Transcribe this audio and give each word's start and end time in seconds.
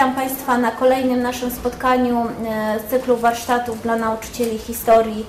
Witam 0.00 0.14
Państwa 0.14 0.58
na 0.58 0.70
kolejnym 0.70 1.22
naszym 1.22 1.50
spotkaniu 1.50 2.22
z 2.86 2.90
cyklu 2.90 3.16
warsztatów 3.16 3.82
dla 3.82 3.96
nauczycieli 3.96 4.58
historii 4.58 5.26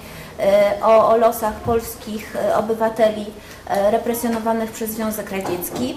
o, 0.82 1.10
o 1.10 1.18
losach 1.18 1.54
polskich 1.54 2.36
obywateli 2.56 3.26
represjonowanych 3.92 4.72
przez 4.72 4.90
Związek 4.90 5.32
Radziecki. 5.32 5.96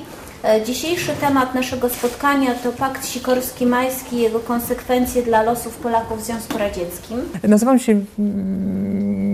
Dzisiejszy 0.67 1.13
temat 1.21 1.55
naszego 1.55 1.89
spotkania 1.89 2.55
to 2.55 2.73
Pakt 2.73 3.07
Sikorski-Majski 3.07 4.15
i 4.15 4.21
jego 4.21 4.41
konsekwencje 4.41 5.23
dla 5.23 5.43
losów 5.43 5.77
Polaków 5.77 6.19
w 6.19 6.25
Związku 6.25 6.59
Radzieckim. 6.59 7.19
Nazywam 7.43 7.79
się 7.79 8.01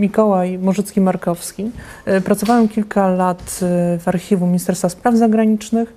Mikołaj 0.01 0.59
Morzycki-Markowski. 0.59 1.71
Pracowałem 2.25 2.69
kilka 2.69 3.09
lat 3.09 3.59
w 3.99 4.03
archiwum 4.07 4.49
Ministerstwa 4.49 4.89
Spraw 4.89 5.15
Zagranicznych. 5.15 5.93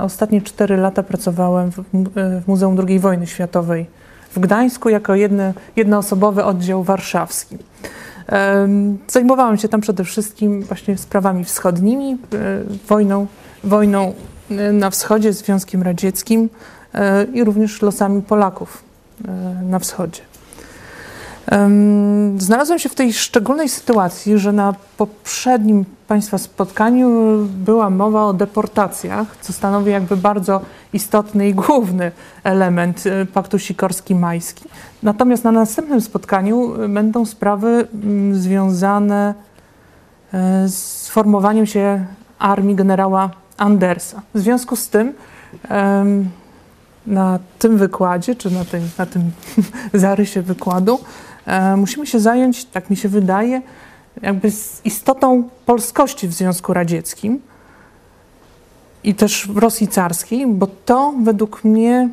Ostatnie 0.00 0.42
cztery 0.42 0.76
lata 0.76 1.02
pracowałem 1.02 1.70
w 2.14 2.42
Muzeum 2.46 2.76
II 2.88 2.98
Wojny 2.98 3.26
Światowej 3.26 3.86
w 4.34 4.38
Gdańsku 4.38 4.88
jako 4.88 5.14
jedno, 5.14 5.42
jednoosobowy 5.76 6.44
oddział 6.44 6.82
warszawski. 6.82 7.58
Zajmowałem 9.08 9.56
się 9.56 9.68
tam 9.68 9.80
przede 9.80 10.04
wszystkim 10.04 10.62
właśnie 10.62 10.98
sprawami 10.98 11.44
wschodnimi, 11.44 12.18
wojną, 12.88 13.26
wojną 13.64 14.14
na 14.72 14.90
wschodzie, 14.90 15.32
Związkiem 15.32 15.82
Radzieckim 15.82 16.48
i 17.34 17.44
również 17.44 17.82
losami 17.82 18.22
Polaków 18.22 18.82
na 19.62 19.78
wschodzie. 19.78 20.20
Znalazłem 22.38 22.78
się 22.78 22.88
w 22.88 22.94
tej 22.94 23.12
szczególnej 23.12 23.68
sytuacji, 23.68 24.38
że 24.38 24.52
na 24.52 24.74
poprzednim 24.96 25.84
Państwa 26.08 26.38
spotkaniu 26.38 27.38
była 27.46 27.90
mowa 27.90 28.26
o 28.26 28.32
deportacjach, 28.32 29.36
co 29.40 29.52
stanowi 29.52 29.90
jakby 29.90 30.16
bardzo 30.16 30.60
istotny 30.92 31.48
i 31.48 31.54
główny 31.54 32.12
element 32.44 33.04
Paktu 33.32 33.56
Sikorski-Majski. 33.56 34.64
Natomiast 35.02 35.44
na 35.44 35.52
następnym 35.52 36.00
spotkaniu 36.00 36.74
będą 36.88 37.26
sprawy 37.26 37.88
związane 38.32 39.34
z 40.66 41.08
formowaniem 41.08 41.66
się 41.66 42.04
armii 42.38 42.74
generała 42.74 43.30
Andersa. 43.56 44.22
W 44.34 44.38
związku 44.38 44.76
z 44.76 44.88
tym 44.88 45.12
na 47.06 47.38
tym 47.58 47.76
wykładzie, 47.76 48.34
czy 48.34 48.50
na 48.50 48.64
na 48.98 49.06
tym 49.06 49.30
zarysie 49.94 50.42
wykładu, 50.42 51.00
musimy 51.76 52.06
się 52.06 52.20
zająć, 52.20 52.64
tak 52.64 52.90
mi 52.90 52.96
się 52.96 53.08
wydaje, 53.08 53.62
jakby 54.22 54.50
z 54.50 54.80
istotą 54.84 55.48
polskości 55.66 56.28
w 56.28 56.32
Związku 56.32 56.72
Radzieckim 56.72 57.40
i 59.04 59.14
też 59.14 59.48
w 59.48 59.56
Rosji 59.56 59.88
carskiej, 59.88 60.46
bo 60.46 60.66
to 60.84 61.14
według 61.22 61.64
mnie 61.64 62.08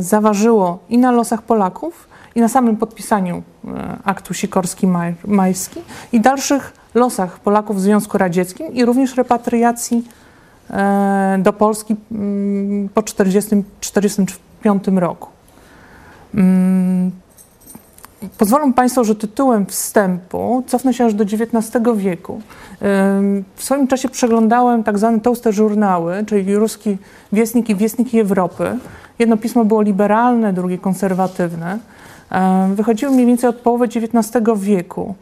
zaważyło 0.00 0.78
i 0.88 0.98
na 0.98 1.12
losach 1.12 1.42
Polaków, 1.42 2.08
i 2.34 2.40
na 2.40 2.48
samym 2.48 2.76
podpisaniu 2.76 3.42
aktu 4.04 4.34
Sikorski-Majski 4.34 5.80
i 6.12 6.20
dalszych 6.20 6.72
losach 6.94 7.40
Polaków 7.40 7.76
w 7.76 7.80
Związku 7.80 8.18
Radzieckim 8.18 8.74
i 8.74 8.84
również 8.84 9.16
repatriacji 9.16 10.04
do 11.38 11.52
Polski 11.52 11.96
po 12.94 13.02
1945 13.02 14.84
roku. 14.86 15.28
Pozwolą 18.38 18.72
Państwo, 18.72 19.04
że 19.04 19.14
tytułem 19.14 19.66
wstępu 19.66 20.62
cofnę 20.66 20.94
się 20.94 21.04
aż 21.04 21.14
do 21.14 21.24
XIX 21.24 21.70
wieku. 21.96 22.40
W 23.56 23.64
swoim 23.64 23.88
czasie 23.88 24.08
przeglądałem 24.08 24.84
tak 24.84 24.98
zwane 24.98 25.20
toaster 25.20 25.54
żurnały, 25.54 26.24
czyli 26.26 26.56
ruski 26.56 26.98
Wiesnik 27.32 27.70
i 27.70 27.74
Wiesniki 27.74 28.20
Europy. 28.20 28.78
Jedno 29.18 29.36
pismo 29.36 29.64
było 29.64 29.82
liberalne, 29.82 30.52
drugie 30.52 30.78
konserwatywne. 30.78 31.78
Wychodziły 32.74 33.12
mniej 33.12 33.26
więcej 33.26 33.50
od 33.50 33.56
połowy 33.56 33.84
XIX 33.84 34.44
wieku. 34.56 35.14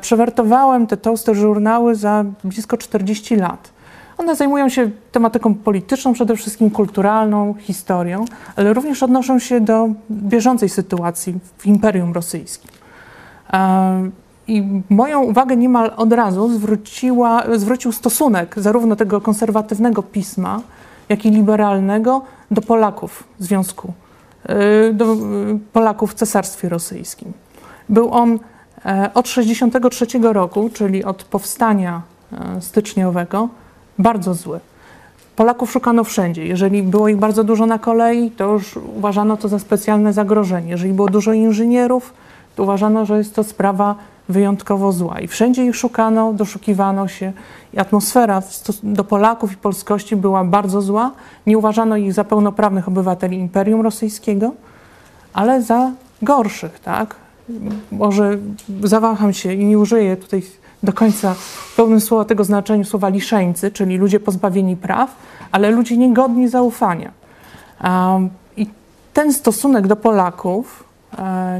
Przewertowałem 0.00 0.86
te 0.86 0.96
toaster 0.96 1.36
żurnały 1.36 1.94
za 1.94 2.24
blisko 2.44 2.76
40 2.76 3.36
lat. 3.36 3.70
One 4.18 4.36
zajmują 4.36 4.68
się 4.68 4.90
tematyką 5.12 5.54
polityczną, 5.54 6.12
przede 6.12 6.36
wszystkim 6.36 6.70
kulturalną, 6.70 7.54
historią, 7.58 8.24
ale 8.56 8.72
również 8.72 9.02
odnoszą 9.02 9.38
się 9.38 9.60
do 9.60 9.88
bieżącej 10.10 10.68
sytuacji 10.68 11.38
w 11.58 11.66
Imperium 11.66 12.12
Rosyjskim. 12.12 12.70
I 14.48 14.82
moją 14.90 15.22
uwagę 15.22 15.56
niemal 15.56 15.92
od 15.96 16.12
razu 16.12 16.48
zwróciła, 16.48 17.42
zwrócił 17.56 17.92
stosunek 17.92 18.54
zarówno 18.56 18.96
tego 18.96 19.20
konserwatywnego 19.20 20.02
pisma, 20.02 20.60
jak 21.08 21.26
i 21.26 21.30
liberalnego 21.30 22.22
do 22.50 22.62
Polaków 22.62 23.24
w 23.40 23.44
związku, 23.44 23.92
do 24.92 25.16
Polaków 25.72 26.12
w 26.12 26.14
Cesarstwie 26.14 26.68
Rosyjskim. 26.68 27.32
Był 27.88 28.12
on 28.12 28.38
od 29.14 29.26
1963 29.26 30.18
roku, 30.32 30.70
czyli 30.74 31.04
od 31.04 31.24
powstania 31.24 32.02
styczniowego, 32.60 33.48
bardzo 33.98 34.34
zły. 34.34 34.60
Polaków 35.36 35.70
szukano 35.70 36.04
wszędzie. 36.04 36.46
Jeżeli 36.46 36.82
było 36.82 37.08
ich 37.08 37.16
bardzo 37.16 37.44
dużo 37.44 37.66
na 37.66 37.78
kolei, 37.78 38.30
to 38.30 38.52
już 38.52 38.76
uważano 38.96 39.36
to 39.36 39.48
za 39.48 39.58
specjalne 39.58 40.12
zagrożenie. 40.12 40.70
Jeżeli 40.70 40.92
było 40.92 41.08
dużo 41.08 41.32
inżynierów, 41.32 42.14
to 42.56 42.62
uważano, 42.62 43.06
że 43.06 43.18
jest 43.18 43.34
to 43.34 43.44
sprawa 43.44 43.94
wyjątkowo 44.28 44.92
zła. 44.92 45.20
I 45.20 45.28
wszędzie 45.28 45.66
ich 45.66 45.76
szukano, 45.76 46.32
doszukiwano 46.32 47.08
się. 47.08 47.32
I 47.74 47.78
atmosfera 47.78 48.42
do 48.82 49.04
Polaków 49.04 49.52
i 49.52 49.56
polskości 49.56 50.16
była 50.16 50.44
bardzo 50.44 50.82
zła. 50.82 51.10
Nie 51.46 51.58
uważano 51.58 51.96
ich 51.96 52.12
za 52.12 52.24
pełnoprawnych 52.24 52.88
obywateli 52.88 53.36
Imperium 53.36 53.80
Rosyjskiego, 53.80 54.52
ale 55.32 55.62
za 55.62 55.90
gorszych, 56.22 56.80
tak? 56.80 57.14
Może 57.92 58.38
zawaham 58.82 59.32
się 59.32 59.52
i 59.52 59.64
nie 59.64 59.78
użyję 59.78 60.16
tutaj 60.16 60.42
do 60.82 60.92
końca 60.92 61.34
w 61.34 61.76
pełnym 61.76 62.00
słowa 62.00 62.24
tego 62.24 62.44
znaczeniu 62.44 62.84
słowa 62.84 63.08
liszeńcy, 63.08 63.70
czyli 63.70 63.96
ludzie 63.96 64.20
pozbawieni 64.20 64.76
praw, 64.76 65.16
ale 65.52 65.70
ludzie 65.70 65.96
niegodni 65.96 66.48
zaufania. 66.48 67.12
I 68.56 68.66
ten 69.14 69.32
stosunek 69.32 69.86
do 69.86 69.96
Polaków 69.96 70.84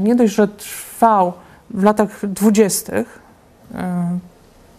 nie 0.01 0.15
dość, 0.15 0.33
że 0.33 0.47
trwał 0.47 1.33
w 1.69 1.83
latach 1.83 2.27
dwudziestych 2.27 3.19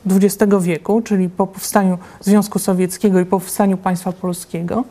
XX 0.07 0.55
wieku, 0.61 1.03
czyli 1.03 1.29
po 1.29 1.47
powstaniu 1.47 1.99
Związku 2.21 2.59
Sowieckiego 2.59 3.21
i 3.21 3.25
po 3.25 3.41
powstaniu 3.41 3.77
państwa 3.77 4.13
polskiego, 4.13 4.85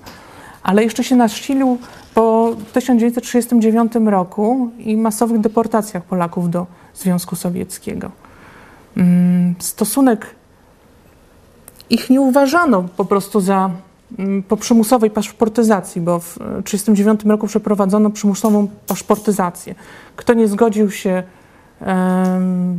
ale 0.64 0.84
jeszcze 0.84 1.04
się 1.04 1.16
nasilił 1.16 1.78
po 2.14 2.56
1939 2.74 3.94
roku 4.06 4.70
i 4.80 4.98
masowych 4.98 5.40
deportacjach 5.40 6.04
Polaków 6.04 6.50
do 6.50 6.66
Związku 6.96 7.36
Sowieckiego. 7.36 8.12
Stosunek 9.60 10.26
ich 11.90 12.10
nie 12.10 12.22
uważano 12.22 12.84
po 12.98 13.06
prostu 13.06 13.42
za 13.42 13.70
po 14.48 14.58
przymusowej 14.58 15.12
paszportyzacji, 15.12 16.02
bo 16.02 16.20
w 16.20 16.34
1939 16.34 17.26
roku 17.26 17.48
przeprowadzono 17.48 18.10
przymusową 18.10 18.68
paszportyzację. 18.88 19.76
Kto 20.16 20.34
nie 20.34 20.48
zgodził 20.48 20.92
się 20.92 21.24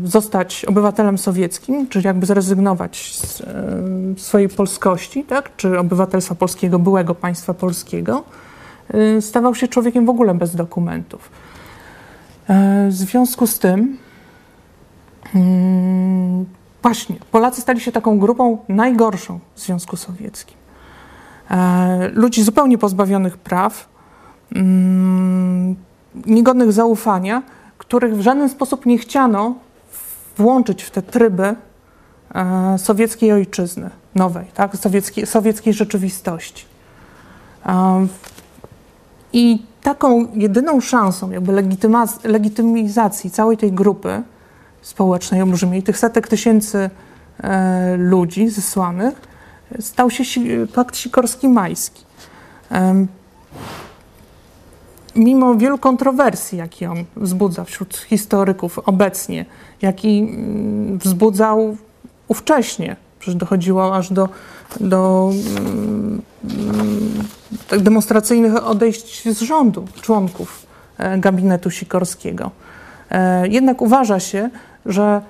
zostać 0.04 0.64
obywatelem 0.64 1.18
sowieckim, 1.18 1.88
czyli 1.88 2.06
jakby 2.06 2.26
zrezygnować 2.26 3.18
z 3.18 3.42
swojej 4.16 4.48
polskości, 4.48 5.24
tak, 5.24 5.56
czy 5.56 5.78
obywatelstwa 5.78 6.34
polskiego, 6.34 6.78
byłego 6.78 7.14
państwa 7.14 7.54
polskiego, 7.54 8.24
stawał 9.20 9.54
się 9.54 9.68
człowiekiem 9.68 10.06
w 10.06 10.10
ogóle 10.10 10.34
bez 10.34 10.56
dokumentów. 10.56 11.30
W 12.88 12.92
związku 12.92 13.46
z 13.46 13.58
tym 13.58 13.96
właśnie 16.82 17.16
Polacy 17.30 17.60
stali 17.60 17.80
się 17.80 17.92
taką 17.92 18.18
grupą 18.18 18.58
najgorszą 18.68 19.40
w 19.54 19.60
Związku 19.60 19.96
Sowieckim. 19.96 20.56
Ludzi 22.12 22.42
zupełnie 22.42 22.78
pozbawionych 22.78 23.38
praw, 23.38 23.88
niegodnych 26.26 26.72
zaufania, 26.72 27.42
których 27.78 28.16
w 28.16 28.20
żaden 28.20 28.48
sposób 28.48 28.86
nie 28.86 28.98
chciano 28.98 29.54
włączyć 30.36 30.82
w 30.82 30.90
te 30.90 31.02
tryby 31.02 31.54
sowieckiej 32.76 33.32
ojczyzny, 33.32 33.90
nowej, 34.14 34.46
tak? 34.54 34.76
sowieckiej, 34.76 35.26
sowieckiej 35.26 35.72
rzeczywistości. 35.72 36.64
I 39.32 39.62
taką 39.82 40.26
jedyną 40.34 40.80
szansą 40.80 41.30
jakby 41.30 41.52
legitymizacji 42.24 43.30
całej 43.30 43.56
tej 43.56 43.72
grupy 43.72 44.22
społecznej 44.82 45.42
olbrzymiej, 45.42 45.82
tych 45.82 45.98
setek 45.98 46.28
tysięcy 46.28 46.90
e, 47.42 47.96
ludzi 47.96 48.48
zesłanych, 48.48 49.14
stał 49.80 50.10
się 50.10 50.24
pakt 50.74 50.96
sikorski-majski. 50.96 52.04
Mimo 55.16 55.54
wielu 55.54 55.78
kontrowersji, 55.78 56.58
jakie 56.58 56.90
on 56.90 57.04
wzbudza 57.16 57.64
wśród 57.64 57.96
historyków 57.96 58.78
obecnie, 58.78 59.44
jaki 59.82 60.18
mm, 60.18 60.98
wzbudzał 60.98 61.76
ówcześnie, 62.28 62.96
przecież 63.18 63.34
dochodziło 63.34 63.96
aż 63.96 64.12
do, 64.12 64.28
do 64.80 65.30
mm, 65.58 66.22
tak 67.68 67.80
demonstracyjnych 67.80 68.66
odejść 68.66 69.28
z 69.28 69.40
rządu 69.40 69.84
członków 70.02 70.66
e, 70.98 71.18
gabinetu 71.18 71.70
Sikorskiego. 71.70 72.50
E, 73.10 73.48
Jednak 73.48 73.82
uważa 73.82 74.20
się, 74.20 74.50
że 74.86 75.20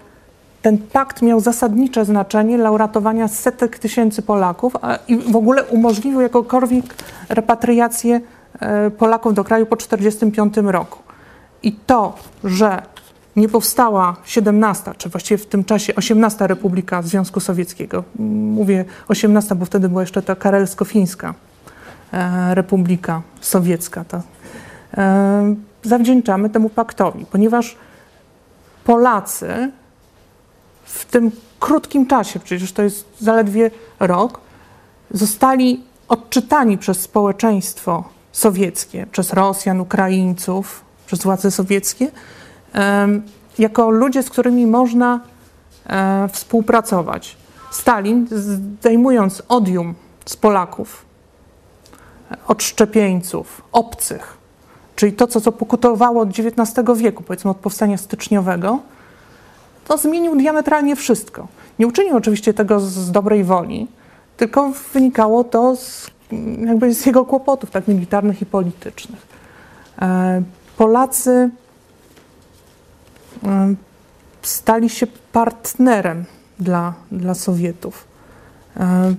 ten 0.62 0.78
pakt 0.78 1.22
miał 1.22 1.40
zasadnicze 1.40 2.04
znaczenie 2.04 2.58
dla 2.58 2.70
uratowania 2.70 3.28
setek 3.28 3.78
tysięcy 3.78 4.22
Polaków 4.22 4.76
a, 4.82 4.98
i 5.08 5.16
w 5.16 5.36
ogóle 5.36 5.64
umożliwił 5.64 6.20
jakąkolwiek 6.20 6.84
repatriację 7.28 8.20
e, 8.60 8.90
Polaków 8.90 9.34
do 9.34 9.44
kraju 9.44 9.66
po 9.66 9.76
1945 9.76 10.72
roku. 10.72 10.98
I 11.62 11.72
to, 11.72 12.14
że 12.44 12.82
nie 13.36 13.48
powstała 13.48 14.16
17, 14.24 14.92
czy 14.98 15.08
właściwie 15.08 15.38
w 15.38 15.46
tym 15.46 15.64
czasie 15.64 15.94
18 15.94 16.46
Republika 16.46 17.02
Związku 17.02 17.40
Sowieckiego, 17.40 18.04
mówię 18.54 18.84
18, 19.08 19.54
bo 19.54 19.64
wtedy 19.64 19.88
była 19.88 20.00
jeszcze 20.00 20.22
ta 20.22 20.34
karelsko-fińska 20.34 21.34
e, 22.12 22.54
Republika 22.54 23.22
Sowiecka, 23.40 24.04
ta, 24.04 24.22
e, 24.96 25.54
zawdzięczamy 25.82 26.50
temu 26.50 26.68
paktowi, 26.68 27.26
ponieważ 27.32 27.76
Polacy 28.84 29.70
w 30.84 31.04
tym 31.04 31.30
krótkim 31.60 32.06
czasie, 32.06 32.40
przecież 32.40 32.72
to 32.72 32.82
jest 32.82 33.06
zaledwie 33.18 33.70
rok, 34.00 34.40
zostali 35.10 35.84
odczytani 36.08 36.78
przez 36.78 37.00
społeczeństwo 37.00 38.04
sowieckie, 38.32 39.06
przez 39.12 39.32
Rosjan, 39.32 39.80
Ukraińców, 39.80 40.84
przez 41.06 41.22
władze 41.22 41.50
sowieckie, 41.50 42.10
jako 43.58 43.90
ludzie, 43.90 44.22
z 44.22 44.30
którymi 44.30 44.66
można 44.66 45.20
e, 45.86 46.28
współpracować. 46.32 47.36
Stalin, 47.70 48.26
zdejmując 48.30 49.42
odium 49.48 49.94
z 50.26 50.36
Polaków, 50.36 51.04
odszczepieńców, 52.46 53.62
obcych, 53.72 54.39
czyli 55.00 55.12
to, 55.12 55.26
co, 55.26 55.40
co 55.40 55.52
pokutowało 55.52 56.22
od 56.22 56.28
XIX 56.28 56.98
wieku, 56.98 57.22
powiedzmy 57.22 57.50
od 57.50 57.56
powstania 57.56 57.96
styczniowego, 57.96 58.78
to 59.88 59.98
zmienił 59.98 60.36
diametralnie 60.36 60.96
wszystko. 60.96 61.48
Nie 61.78 61.86
uczynił 61.86 62.16
oczywiście 62.16 62.54
tego 62.54 62.80
z, 62.80 63.10
dobrej 63.10 63.44
woli, 63.44 63.86
tylko 64.36 64.72
wynikało 64.94 65.44
to 65.44 65.76
z, 65.76 66.10
jakby 66.66 66.94
z 66.94 67.06
jego 67.06 67.24
kłopotów, 67.24 67.70
tak 67.70 67.88
militarnych 67.88 68.42
i 68.42 68.46
politycznych. 68.46 69.26
E, 70.02 70.42
Polacy 70.76 71.50
e, 73.44 73.74
stali 74.42 74.88
się 74.88 75.06
partnerem 75.32 76.24
dla, 76.58 76.94
dla 77.12 77.34
Sowietów, 77.34 78.04
e, 78.76 79.14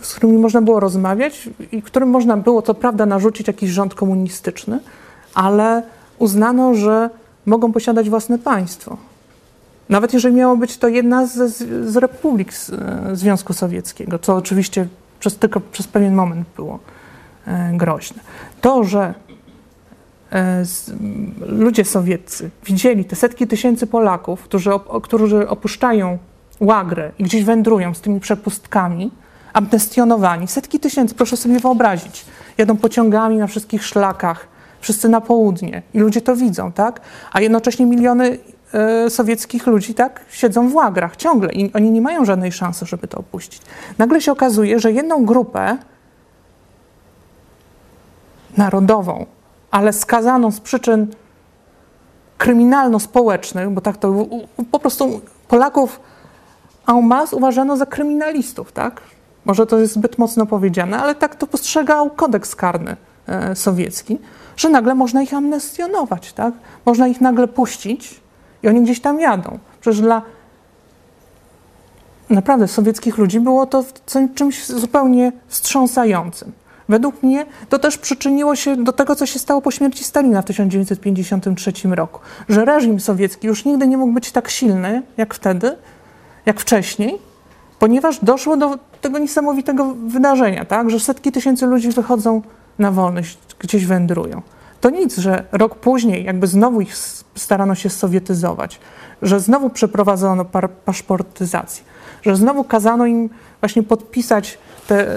z 0.00 0.14
którymi 0.14 0.38
można 0.38 0.62
było 0.62 0.80
rozmawiać 0.80 1.48
i 1.72 1.82
którym 1.82 2.08
można 2.08 2.36
było, 2.36 2.62
co 2.62 2.74
prawda, 2.74 3.06
narzucić 3.06 3.46
jakiś 3.46 3.70
rząd 3.70 3.94
komunistyczny, 3.94 4.80
ale 5.34 5.82
uznano, 6.18 6.74
że 6.74 7.10
mogą 7.46 7.72
posiadać 7.72 8.10
własne 8.10 8.38
państwo. 8.38 8.96
Nawet 9.88 10.12
jeżeli 10.12 10.34
miało 10.34 10.56
być 10.56 10.78
to 10.78 10.88
jedna 10.88 11.26
z, 11.26 11.56
z, 11.90 11.96
republik 11.96 12.54
z, 12.54 12.70
e, 12.70 12.76
Związku 13.16 13.52
Sowieckiego, 13.52 14.18
co 14.18 14.36
oczywiście 14.36 14.86
przez, 15.20 15.36
tylko 15.36 15.60
przez 15.60 15.88
pewien 15.88 16.14
moment 16.14 16.46
było 16.56 16.78
e, 17.46 17.72
groźne. 17.72 18.22
To, 18.60 18.84
że 18.84 19.14
e, 20.30 20.64
z, 20.64 20.92
ludzie 21.40 21.84
sowieccy 21.84 22.50
widzieli 22.64 23.04
te 23.04 23.16
setki 23.16 23.46
tysięcy 23.46 23.86
Polaków, 23.86 24.42
którzy, 24.42 24.74
op, 24.74 25.02
którzy 25.02 25.48
opuszczają 25.48 26.18
łagrę 26.60 27.12
i 27.18 27.24
gdzieś 27.24 27.44
wędrują 27.44 27.94
z 27.94 28.00
tymi 28.00 28.20
przepustkami, 28.20 29.10
amnestionowani, 29.52 30.48
setki 30.48 30.80
tysięcy, 30.80 31.14
proszę 31.14 31.36
sobie 31.36 31.58
wyobrazić, 31.58 32.24
jadą 32.58 32.76
pociągami 32.76 33.36
na 33.36 33.46
wszystkich 33.46 33.84
szlakach, 33.84 34.49
wszyscy 34.80 35.08
na 35.08 35.20
południe 35.20 35.82
i 35.94 35.98
ludzie 35.98 36.20
to 36.20 36.36
widzą, 36.36 36.72
tak? 36.72 37.00
A 37.32 37.40
jednocześnie 37.40 37.86
miliony 37.86 38.38
e, 38.72 39.10
sowieckich 39.10 39.66
ludzi 39.66 39.94
tak 39.94 40.20
siedzą 40.30 40.68
w 40.68 40.74
łagrach 40.74 41.16
ciągle 41.16 41.52
i 41.52 41.72
oni 41.72 41.90
nie 41.90 42.00
mają 42.00 42.24
żadnej 42.24 42.52
szansy, 42.52 42.86
żeby 42.86 43.08
to 43.08 43.18
opuścić. 43.18 43.62
Nagle 43.98 44.20
się 44.20 44.32
okazuje, 44.32 44.80
że 44.80 44.92
jedną 44.92 45.24
grupę 45.24 45.78
narodową, 48.56 49.26
ale 49.70 49.92
skazaną 49.92 50.50
z 50.50 50.60
przyczyn 50.60 51.06
kryminalno-społecznych, 52.38 53.70
bo 53.70 53.80
tak 53.80 53.96
to 53.96 54.26
po 54.70 54.78
prostu 54.78 55.20
Polaków 55.48 56.00
en 56.86 57.06
masse 57.06 57.36
uważano 57.36 57.76
za 57.76 57.86
kryminalistów, 57.86 58.72
tak? 58.72 59.00
Może 59.44 59.66
to 59.66 59.78
jest 59.78 59.94
zbyt 59.94 60.18
mocno 60.18 60.46
powiedziane, 60.46 60.98
ale 60.98 61.14
tak 61.14 61.36
to 61.36 61.46
postrzegał 61.46 62.10
kodeks 62.10 62.56
karny 62.56 62.96
e, 63.26 63.56
sowiecki, 63.56 64.18
że 64.60 64.68
nagle 64.68 64.94
można 64.94 65.22
ich 65.22 65.34
amnestionować, 65.34 66.32
tak? 66.32 66.54
Można 66.86 67.08
ich 67.08 67.20
nagle 67.20 67.48
puścić 67.48 68.20
i 68.62 68.68
oni 68.68 68.82
gdzieś 68.82 69.00
tam 69.00 69.20
jadą. 69.20 69.58
Przecież 69.80 70.00
dla 70.00 70.22
naprawdę 72.30 72.68
sowieckich 72.68 73.18
ludzi 73.18 73.40
było 73.40 73.66
to 73.66 73.84
czymś 74.34 74.66
zupełnie 74.66 75.32
wstrząsającym. 75.48 76.52
Według 76.88 77.22
mnie 77.22 77.46
to 77.68 77.78
też 77.78 77.98
przyczyniło 77.98 78.56
się 78.56 78.76
do 78.76 78.92
tego, 78.92 79.16
co 79.16 79.26
się 79.26 79.38
stało 79.38 79.60
po 79.60 79.70
śmierci 79.70 80.04
Stalina 80.04 80.42
w 80.42 80.44
1953 80.44 81.72
roku, 81.84 82.20
że 82.48 82.64
reżim 82.64 83.00
sowiecki 83.00 83.46
już 83.46 83.64
nigdy 83.64 83.86
nie 83.88 83.96
mógł 83.96 84.12
być 84.12 84.32
tak 84.32 84.50
silny 84.50 85.02
jak 85.16 85.34
wtedy, 85.34 85.76
jak 86.46 86.60
wcześniej, 86.60 87.18
ponieważ 87.78 88.24
doszło 88.24 88.56
do 88.56 88.78
tego 89.00 89.18
niesamowitego 89.18 89.94
wydarzenia, 89.94 90.64
tak? 90.64 90.90
że 90.90 91.00
setki 91.00 91.32
tysięcy 91.32 91.66
ludzi 91.66 91.90
wychodzą 91.90 92.42
na 92.78 92.90
wolność, 92.90 93.38
gdzieś 93.60 93.86
wędrują. 93.86 94.42
To 94.80 94.90
nic, 94.90 95.18
że 95.18 95.44
rok 95.52 95.74
później 95.74 96.24
jakby 96.24 96.46
znowu 96.46 96.80
ich 96.80 96.96
starano 97.34 97.74
się 97.74 97.90
sowietyzować, 97.90 98.80
że 99.22 99.40
znowu 99.40 99.70
przeprowadzono 99.70 100.44
paszportyzację, 100.84 101.84
że 102.22 102.36
znowu 102.36 102.64
kazano 102.64 103.06
im 103.06 103.30
właśnie 103.60 103.82
podpisać 103.82 104.58
te 104.86 105.08
e, 105.08 105.16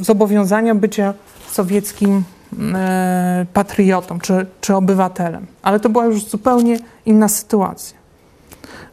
zobowiązania 0.00 0.74
bycia 0.74 1.14
sowieckim 1.50 2.24
e, 2.74 3.46
patriotą 3.52 4.18
czy, 4.18 4.46
czy 4.60 4.74
obywatelem. 4.74 5.46
Ale 5.62 5.80
to 5.80 5.88
była 5.88 6.04
już 6.04 6.24
zupełnie 6.24 6.78
inna 7.06 7.28
sytuacja. 7.28 7.96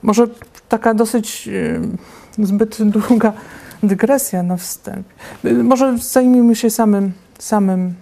Może 0.02 0.28
taka 0.70 0.94
dosyć 0.94 1.50
e, 2.40 2.46
zbyt 2.46 2.84
długa 2.84 3.34
dygresja 3.84 4.44
na 4.44 4.58
wstępie. 4.58 5.13
Może 5.63 5.98
zajmijmy 5.98 6.56
się 6.56 6.70
samym, 6.70 7.12
samym 7.40 7.94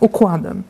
układem. 0.00 0.62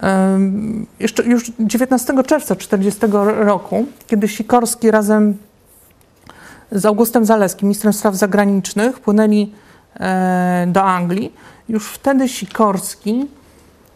Em, 0.00 0.86
Jeszcze 1.00 1.24
już 1.24 1.52
19 1.60 2.22
czerwca 2.22 2.54
1940 2.54 3.44
roku, 3.44 3.86
kiedy 4.06 4.28
Sikorski 4.28 4.90
razem 4.90 5.36
z 6.72 6.86
Augustem 6.86 7.24
Zaleskim, 7.24 7.68
ministrem 7.68 7.92
spraw 7.92 8.14
zagranicznych, 8.14 9.00
płynęli 9.00 9.52
e, 10.00 10.66
do 10.72 10.82
Anglii, 10.84 11.32
już 11.68 11.88
wtedy 11.88 12.28
Sikorski 12.28 13.26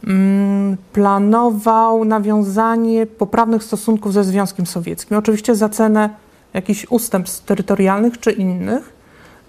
mm, 0.07 0.76
planował 0.92 2.04
nawiązanie 2.04 3.07
poprawnych 3.07 3.64
stosunków 3.64 4.12
ze 4.12 4.25
Związkiem 4.25 4.66
Sowieckim. 4.66 5.16
Oczywiście 5.16 5.54
za 5.54 5.69
cenę 5.69 6.11
jakichś 6.54 6.87
ustępstw 6.90 7.45
terytorialnych 7.45 8.21
czy 8.21 8.33
innych, 8.33 8.92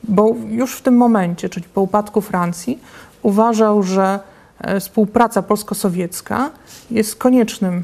bo 0.03 0.35
już 0.49 0.75
w 0.75 0.81
tym 0.81 0.97
momencie, 0.97 1.49
czyli 1.49 1.65
po 1.73 1.81
upadku 1.81 2.21
Francji, 2.21 2.79
uważał, 3.21 3.83
że 3.83 4.19
e, 4.59 4.79
współpraca 4.79 5.41
polsko-sowiecka 5.41 6.49
jest 6.91 7.15
koniecznym, 7.15 7.83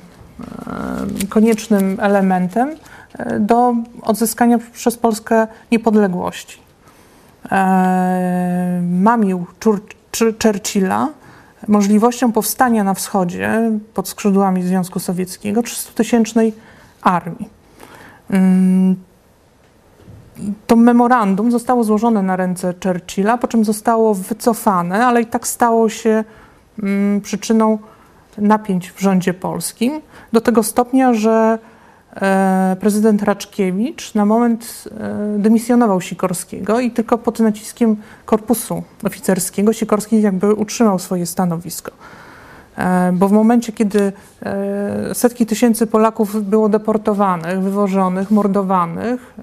e, 1.24 1.28
koniecznym 1.30 1.98
elementem 2.02 2.76
e, 3.14 3.40
do 3.40 3.74
odzyskania 4.02 4.60
przez 4.74 4.98
Polskę 4.98 5.48
niepodległości. 5.72 6.70
Mamił 8.82 9.46
Churchilla 10.42 11.08
możliwością 11.68 12.32
powstania 12.32 12.84
na 12.84 12.94
wschodzie 12.94 13.72
pod 13.94 14.08
skrzydłami 14.08 14.64
Związku 14.64 15.00
Sowieckiego 15.00 15.62
300-tysięcznej 15.62 16.52
armii. 17.02 17.50
To 20.68 20.76
memorandum 20.76 21.52
zostało 21.52 21.84
złożone 21.84 22.24
na 22.24 22.36
ręce 22.36 22.74
Churchilla, 22.84 23.38
po 23.38 23.48
czym 23.48 23.66
zostało 23.66 24.14
wycofane, 24.14 25.06
ale 25.06 25.22
i 25.22 25.26
tak 25.26 25.48
stało 25.48 25.90
się 25.90 26.24
mm, 26.84 27.22
przyczyną 27.22 27.78
napięć 28.38 28.92
w 28.92 29.00
rządzie 29.00 29.34
polskim, 29.34 30.02
do 30.34 30.42
tego 30.42 30.64
stopnia, 30.64 31.14
że 31.14 31.60
e, 32.16 32.78
prezydent 32.80 33.24
Raczkiewicz 33.24 34.14
na 34.16 34.26
moment 34.26 34.84
e, 34.92 35.40
dymisjonował 35.40 36.02
Sikorskiego 36.02 36.80
i 36.80 36.92
tylko 36.92 37.18
pod 37.18 37.40
naciskiem 37.40 37.96
korpusu 38.26 38.84
oficerskiego 39.04 39.74
Sikorski 39.74 40.22
jakby 40.22 40.54
utrzymał 40.54 41.00
swoje 41.00 41.26
stanowisko. 41.26 41.92
E, 42.78 43.12
bo 43.14 43.28
w 43.28 43.32
momencie, 43.32 43.72
kiedy 43.72 44.14
e, 44.44 45.16
setki 45.16 45.46
tysięcy 45.46 45.88
Polaków 45.88 46.50
było 46.50 46.70
deportowanych, 46.70 47.60
wywożonych, 47.60 48.32
mordowanych, 48.32 49.34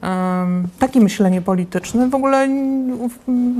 takie 0.78 1.00
myślenie 1.00 1.42
polityczne 1.42 2.08
w 2.08 2.14
ogóle 2.14 2.48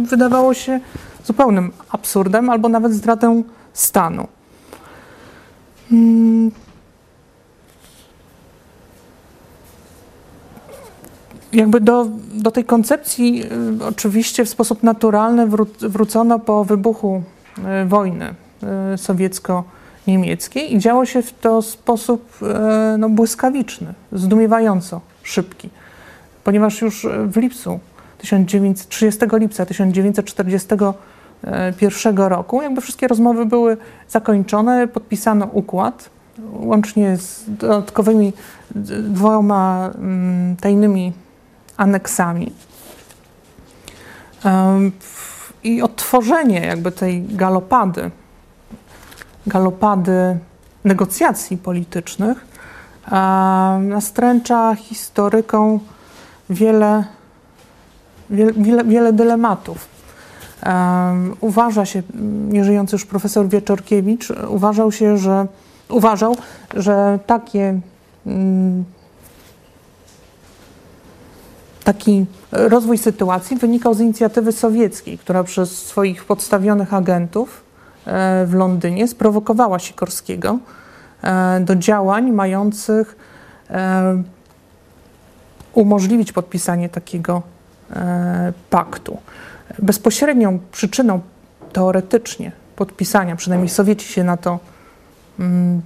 wydawało 0.04 0.54
się 0.54 0.80
zupełnym 1.25 1.73
absurdem 1.90 2.50
albo 2.50 2.68
nawet 2.68 2.92
zdradą 2.92 3.42
stanu. 3.73 4.26
Mm. 5.92 6.50
Jakby 11.52 11.80
do, 11.80 12.06
do 12.35 12.50
tej 12.50 12.64
koncepcji 12.64 13.42
y, 13.80 13.85
oczywiście 13.85 14.44
w 14.44 14.49
sposób 14.49 14.82
naturalny 14.82 15.46
wrócono 15.80 16.38
po 16.38 16.64
wybuchu 16.64 17.23
y, 17.58 17.88
wojny 17.88 18.35
sowiecko-niemieckiej 18.96 20.75
i 20.75 20.78
działo 20.78 21.06
się 21.06 21.22
w 21.22 21.32
to 21.32 21.62
sposób 21.62 22.38
no, 22.98 23.08
błyskawiczny, 23.08 23.94
zdumiewająco 24.12 25.00
szybki, 25.22 25.70
ponieważ 26.44 26.80
już 26.80 27.06
w 27.26 27.36
lipcu 27.36 27.80
1930 28.18 29.20
lipca 29.32 29.66
1941 29.66 32.16
roku 32.16 32.62
jakby 32.62 32.80
wszystkie 32.80 33.08
rozmowy 33.08 33.46
były 33.46 33.76
zakończone, 34.08 34.88
podpisano 34.88 35.48
układ, 35.52 36.10
łącznie 36.52 37.16
z 37.16 37.44
dodatkowymi 37.48 38.32
dwoma 39.00 39.90
mm, 39.94 40.56
tajnymi 40.56 41.12
aneksami. 41.76 42.52
I 45.64 45.82
odtworzenie 45.82 46.60
jakby 46.60 46.92
tej 46.92 47.22
galopady, 47.22 48.10
galopady 49.47 50.38
negocjacji 50.85 51.57
politycznych 51.59 52.47
nastręcza 53.81 54.75
historykom 54.75 55.81
wiele, 56.50 57.05
wiele, 58.31 58.85
wiele 58.85 59.12
dylematów. 59.12 59.88
Uważa 61.41 61.87
się, 61.87 62.03
nieżyjący 62.49 62.97
już 62.97 63.05
profesor 63.05 63.49
Wieczorkiewicz 63.49 64.33
uważał 64.49 64.93
się, 64.93 65.19
że 65.19 65.47
uważał, 65.88 66.37
że 66.75 67.19
takie 67.26 67.81
mm, 68.26 68.85
Taki 71.87 72.26
rozwój 72.53 72.99
sytuacji 72.99 73.57
wynikał 73.57 73.95
z 73.95 74.00
inicjatywy 74.00 74.53
sowieckiej, 74.53 75.19
która 75.19 75.45
przez 75.45 75.87
swoich 75.87 76.25
podstawionych 76.25 76.95
agentów 76.95 77.65
w 78.46 78.54
Londynie 78.54 79.08
sprowokowała 79.08 79.78
Sikorskiego 79.78 80.58
e, 81.22 81.60
do 81.60 81.76
działań 81.76 82.32
mających 82.32 83.16
e, 83.70 84.22
umożliwić 85.72 86.32
podpisanie 86.32 86.88
takiego 86.88 87.42
paktu. 88.70 89.18
Bezpośrednią 89.78 90.58
przyczyną 90.72 91.20
teoretycznie 91.72 92.52
podpisania, 92.76 93.36
przynajmniej 93.36 93.68
Sowieci 93.68 94.12
się 94.12 94.25
na 94.25 94.36
to 94.36 94.58
mm, 95.40 95.82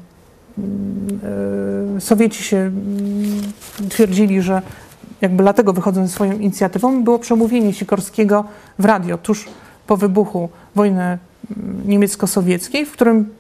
Sowieci 1.99 2.43
się 2.43 2.57
mm, 2.57 3.53
twierdzili, 3.89 4.43
że 4.43 4.63
jakby 5.21 5.43
dlatego 5.43 5.73
wychodząc 5.73 6.09
ze 6.09 6.15
swoją 6.15 6.33
inicjatywą, 6.33 7.05
było 7.05 7.19
przemówienie 7.19 7.73
Sikorskiego 7.73 8.45
w 8.79 8.85
radio 8.85 9.19
tuż 9.19 9.49
po 9.87 9.97
wybuchu 9.97 10.49
wojny 10.75 11.19
niemiecko-sowieckiej, 11.87 12.87
w 12.87 12.93
którym 12.93 13.35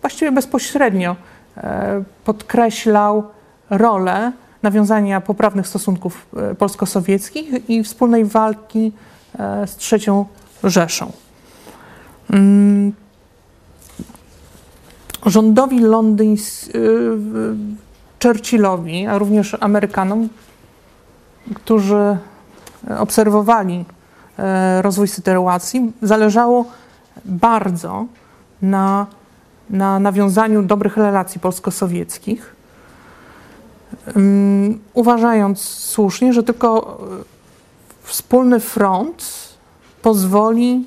właściwie 0.00 0.32
bezpośrednio 0.32 1.16
e, 1.56 2.02
podkreślał 2.24 3.24
rolę 3.70 4.32
nawiązania 4.62 5.20
poprawnych 5.20 5.66
stosunków 5.66 6.26
e, 6.36 6.54
polsko-sowieckich 6.54 7.70
i 7.70 7.84
wspólnej 7.84 8.24
walki 8.24 8.92
e, 9.38 9.66
z 9.66 9.76
trzecią 9.76 10.24
Rzeszą. 10.64 11.12
Mm. 12.30 12.92
Rządowi 15.26 15.80
londyńskiemu, 15.80 16.86
Churchillowi, 18.22 19.06
a 19.06 19.18
również 19.18 19.56
Amerykanom 19.60 20.28
którzy 21.54 22.16
obserwowali 22.98 23.84
rozwój 24.80 25.08
sytuacji, 25.08 25.92
zależało 26.02 26.64
bardzo 27.24 28.06
na, 28.62 29.06
na 29.70 29.98
nawiązaniu 29.98 30.62
dobrych 30.62 30.96
relacji 30.96 31.40
polsko-sowieckich, 31.40 32.56
uważając 34.94 35.60
słusznie, 35.60 36.32
że 36.32 36.42
tylko 36.42 36.98
wspólny 38.02 38.60
front 38.60 39.24
pozwoli 40.02 40.86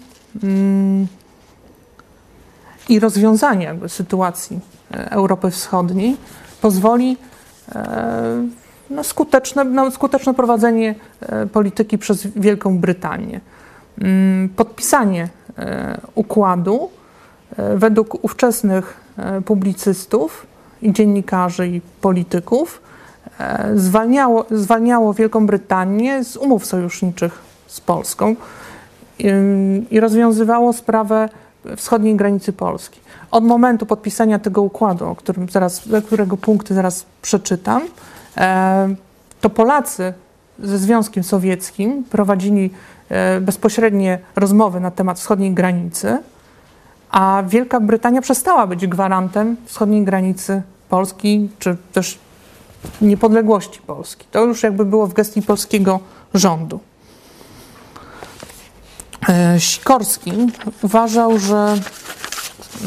i 2.90 3.00
rozwiązanie 3.00 3.66
jakby 3.66 3.90
sytuacji 3.90 4.60
e, 4.92 5.12
Europy 5.12 5.52
Wschodniej 5.52 6.18
pozwoli 6.62 7.18
e, 7.76 8.48
no, 8.90 9.04
skuteczne, 9.04 9.64
no, 9.64 9.92
skuteczne 9.92 10.34
prowadzenie 10.34 10.96
e, 11.22 11.46
polityki 11.46 11.98
przez 11.98 12.28
Wielką 12.28 12.78
Brytanię. 12.78 13.42
Mm, 14.02 14.50
podpisanie 14.50 15.24
e, 15.24 15.30
układu 16.16 16.90
e, 17.58 17.78
według 17.78 18.24
ówczesnych 18.24 19.10
publicystów 19.46 20.48
i 20.82 20.94
dziennikarzy 20.94 21.68
i 21.68 21.82
polityków 22.02 22.82
zwalniało, 23.76 24.46
zwalniało 24.52 25.14
Wielką 25.14 25.46
Brytanię 25.46 26.24
z 26.24 26.38
umów 26.38 26.66
sojuszniczych 26.66 27.40
z 27.68 27.82
Polską 27.82 28.36
i 29.92 30.00
rozwiązywało 30.00 30.74
sprawę 30.74 31.30
wschodniej 31.78 32.16
granicy 32.16 32.54
Polski. 32.54 33.00
Od 33.32 33.44
momentu 33.44 33.86
podpisania 33.86 34.40
tego 34.40 34.62
układu, 34.62 35.06
o 35.06 35.16
którym 35.16 35.50
zaraz, 35.50 35.82
którego 36.06 36.38
punkty 36.38 36.74
zaraz 36.74 37.06
przeczytam, 37.22 37.82
E, 38.40 38.96
to 39.42 39.50
Polacy 39.50 40.14
ze 40.60 40.78
Związkiem 40.78 41.24
Sowieckim 41.24 42.04
prowadzili 42.04 42.66
e, 42.66 42.72
bezpośrednie 43.42 44.20
rozmowy 44.36 44.80
na 44.80 44.92
temat 44.92 45.20
wschodniej 45.20 45.52
granicy, 45.52 46.18
a 47.12 47.44
Wielka 47.48 47.80
Brytania 47.80 48.22
przestała 48.22 48.68
być 48.68 48.88
gwarantem 48.88 49.58
wschodniej 49.66 50.04
granicy 50.04 50.62
Polski, 50.90 51.50
czy 51.60 51.78
też 51.94 52.20
niepodległości 53.02 53.82
Polski. 53.82 54.26
To 54.32 54.46
już 54.46 54.64
jakby 54.64 54.86
było 54.86 55.08
w 55.08 55.14
gestii 55.14 55.42
polskiego 55.42 56.00
rządu. 56.34 56.80
E, 59.30 59.60
Sikorski 59.60 60.32
uważał, 60.82 61.40
że 61.40 61.78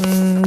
mm, 0.03 0.43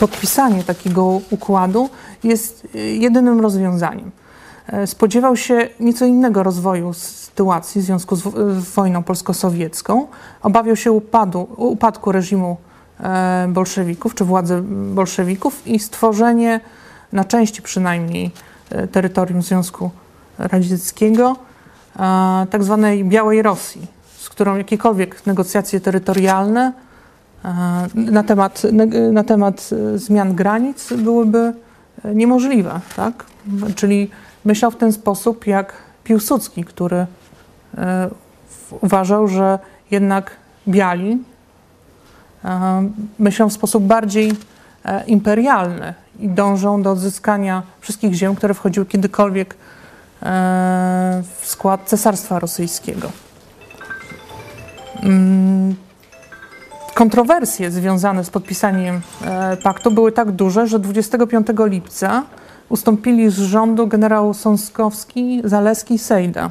podpisanie 0.00 0.64
takiego 0.64 1.20
układu 1.30 1.90
jest 2.24 2.66
y, 2.74 2.78
jedynym 2.78 3.40
rozwiązaniem. 3.40 4.10
E, 4.66 4.86
spodziewał 4.86 5.36
się 5.36 5.68
nieco 5.80 6.04
innego 6.04 6.42
rozwoju 6.42 6.92
sytuacji 7.40 7.80
w 7.80 7.84
związku 7.84 8.16
z, 8.16 8.22
wojną 8.74 9.02
polsko-sowiecką. 9.02 10.06
Obawiał 10.42 10.76
się 10.76 10.92
upadu, 10.92 11.48
upadku 11.56 12.12
reżimu 12.12 12.56
e, 13.00 13.48
bolszewików 13.48 14.14
czy 14.14 14.24
władzy 14.24 14.62
bolszewików 14.94 15.66
i 15.66 15.78
stworzenie 15.78 16.60
na 17.12 17.24
części 17.24 17.62
przynajmniej 17.62 18.30
e, 18.70 18.88
terytorium 18.88 19.42
Związku 19.42 19.90
Radzieckiego 20.38 21.36
tak 22.50 22.64
zwanej 22.64 23.04
Białej 23.04 23.42
Rosji, 23.42 23.86
z 24.18 24.28
którą 24.28 24.56
jakiekolwiek 24.56 25.26
negocjacje 25.26 25.80
terytorialne 25.80 26.72
na 27.94 28.22
temat, 28.22 28.62
na 29.12 29.24
temat 29.24 29.70
zmian 29.94 30.34
granic 30.34 30.92
byłyby 30.92 31.52
niemożliwe. 32.14 32.80
Tak? 32.96 33.24
Czyli 33.74 34.10
myślał 34.44 34.70
w 34.70 34.76
ten 34.76 34.92
sposób 34.92 35.46
jak 35.46 35.72
Piłsudski, 36.04 36.64
który 36.64 36.96
e, 36.96 37.06
uważał, 38.80 39.28
że 39.28 39.58
jednak 39.90 40.30
biali 40.68 41.18
e, 42.44 42.88
myślą 43.18 43.48
w 43.48 43.52
sposób 43.52 43.84
bardziej 43.84 44.32
e, 44.84 45.04
imperialny 45.06 45.94
i 46.20 46.28
dążą 46.28 46.82
do 46.82 46.90
odzyskania 46.90 47.62
wszystkich 47.80 48.14
ziem, 48.14 48.34
które 48.34 48.54
wchodziły 48.54 48.86
kiedykolwiek 48.86 49.56
w 51.40 51.40
skład 51.42 51.80
Cesarstwa 51.84 52.38
Rosyjskiego. 52.38 53.10
Mm, 55.02 55.74
kontrowersje 56.94 57.70
związane 57.70 58.24
z 58.24 58.30
podpisaniem 58.30 59.00
e, 59.24 59.56
paktu 59.56 59.90
były 59.90 60.12
tak 60.12 60.30
duże, 60.30 60.66
że 60.66 60.78
25 60.78 61.46
lipca 61.58 62.22
ustąpili 62.68 63.30
z 63.30 63.38
rządu 63.38 63.86
generał 63.86 64.34
Sąskowski, 64.34 65.42
Zaleski, 65.44 65.98
Sejda. 65.98 66.50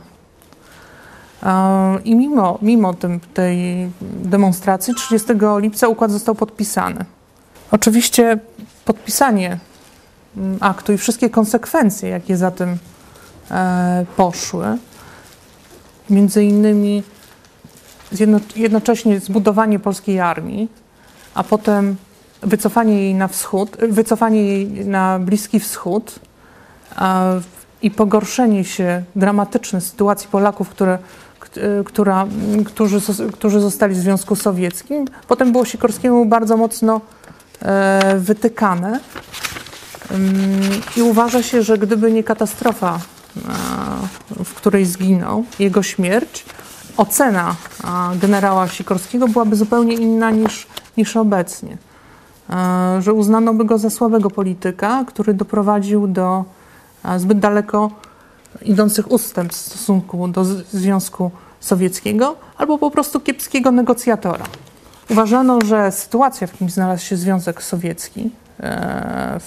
I 2.06 2.16
mimo, 2.16 2.60
mimo 2.62 2.94
tym, 2.94 3.20
tej 3.34 3.90
demonstracji 4.02 4.96
30 4.96 5.28
lipca 5.60 5.88
układ 5.88 6.12
został 6.12 6.36
podpisany. 6.36 7.06
Oczywiście 7.72 8.40
podpisanie 8.86 9.60
mm, 10.38 10.58
aktu 10.62 10.94
i 10.94 10.98
wszystkie 10.98 11.30
konsekwencje, 11.30 12.10
jakie 12.10 12.38
za 12.38 12.52
tym 12.52 12.78
e, 13.52 14.06
poszły, 14.16 14.78
między 16.10 16.44
innymi 16.44 17.04
jednocześnie 18.56 19.20
zbudowanie 19.20 19.80
polskiej 19.80 20.20
armii, 20.20 20.70
a 21.34 21.44
potem 21.44 21.96
wycofanie 22.42 23.02
jej 23.02 23.16
na 23.16 23.28
wschód, 23.28 23.78
wycofanie 23.90 24.44
jej 24.44 24.86
na 24.86 25.20
Bliski 25.20 25.60
Wschód 25.60 26.20
i 27.82 27.92
pogorszenie 27.92 28.64
się 28.64 29.04
dramatyczne 29.16 29.82
sytuacji 29.82 30.30
Polaków, 30.32 30.70
które, 30.70 30.98
która, 31.86 32.24
m, 32.24 32.64
którzy, 32.64 33.02
którzy 33.34 33.60
zostali 33.60 33.96
w 33.96 33.98
Związku 33.98 34.36
Sowieckim, 34.36 35.06
potem 35.28 35.52
było 35.52 35.66
Sikorskiemu 35.66 36.26
bardzo 36.26 36.58
mocno 36.58 37.02
e, 37.62 38.18
wytykane. 38.18 39.00
I 40.98 41.02
uważa 41.02 41.44
się, 41.44 41.64
że 41.64 41.78
gdyby 41.78 42.12
nie 42.12 42.24
katastrofa, 42.24 43.00
e, 44.40 44.44
w 44.44 44.54
której 44.54 44.86
zginął, 44.86 45.44
jego 45.60 45.84
śmierć, 45.84 46.46
ocena 46.98 47.56
generała 48.16 48.68
Sikorskiego 48.68 49.28
byłaby 49.28 49.56
zupełnie 49.56 49.94
inna 49.94 50.32
niż, 50.32 50.68
niż 50.98 51.18
obecnie. 51.18 51.78
E, 52.50 53.02
Że 53.02 53.14
uznano 53.14 53.54
by 53.54 53.66
go 53.66 53.78
za 53.78 53.90
słabego 53.90 54.30
polityka, 54.30 55.04
który 55.08 55.34
doprowadził 55.34 56.08
do 56.08 56.46
e, 57.06 57.20
zbyt 57.20 57.40
daleko 57.40 57.92
idących 58.62 59.12
ustępstw 59.12 59.64
w 59.64 59.72
stosunku 59.72 60.28
do 60.28 60.46
Związku 60.46 61.32
Sowieckiego, 61.60 62.36
albo 62.58 62.78
po 62.78 62.92
prostu 62.92 63.20
kiepskiego 63.20 63.72
negocjatora. 63.72 64.46
Uważano, 65.10 65.60
że 65.66 65.92
sytuacja, 65.92 66.48
w 66.48 66.52
jakim 66.52 66.70
znalazł 66.70 67.06
się 67.06 67.18
Związek 67.18 67.64
Sowiecki 67.64 68.32
e, 68.60 69.40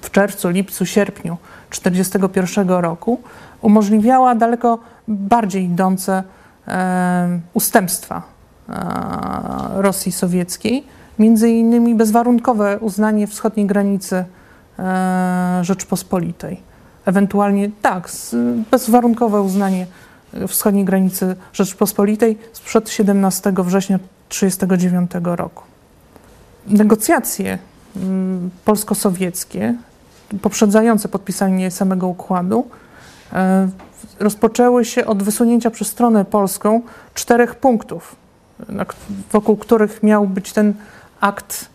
w, 0.00 0.10
czerwcu, 0.10 0.48
lipcu, 0.48 0.86
sierpniu 0.86 1.36
1941 1.70 2.68
roku 2.68 3.20
umożliwiała 3.60 4.34
daleko 4.34 4.78
bardziej 5.08 5.64
idące 5.64 6.22
e, 6.68 7.40
ustępstwa 7.54 8.22
e, 8.68 9.82
Rosji 9.82 10.12
Sowieckiej, 10.12 10.86
między 11.18 11.50
innymi 11.50 11.94
bezwarunkowe 11.94 12.78
uznanie 12.78 13.26
wschodniej 13.26 13.66
granicy 13.66 14.24
Rzeczpospolitej. 15.62 16.67
Ewentualnie 17.08 17.70
tak, 17.82 18.10
bezwarunkowe 18.70 19.42
uznanie 19.42 19.86
e, 20.34 20.48
wschodniej 20.48 20.84
granicy 20.84 21.36
Rzeczpospolitej 21.52 22.38
sprzed 22.52 22.90
17 22.90 23.52
września 23.56 23.98
1939 24.28 25.36
roku. 25.36 25.62
Negocjacje 26.66 27.58
mm, 27.96 28.50
polsko-sowieckie 28.64 29.74
poprzedzające 30.42 31.08
podpisanie 31.08 31.70
samego 31.70 32.06
układu 32.06 32.68
e, 33.32 33.68
rozpoczęły 34.20 34.84
się 34.84 35.06
od 35.06 35.22
wysunięcia 35.22 35.70
przez 35.70 35.88
stronę 35.88 36.24
polską 36.24 36.80
czterech 37.14 37.54
punktów, 37.54 38.16
wokół 39.32 39.56
których 39.56 40.02
miał 40.02 40.26
być 40.26 40.52
ten 40.52 40.74
akt 41.20 41.68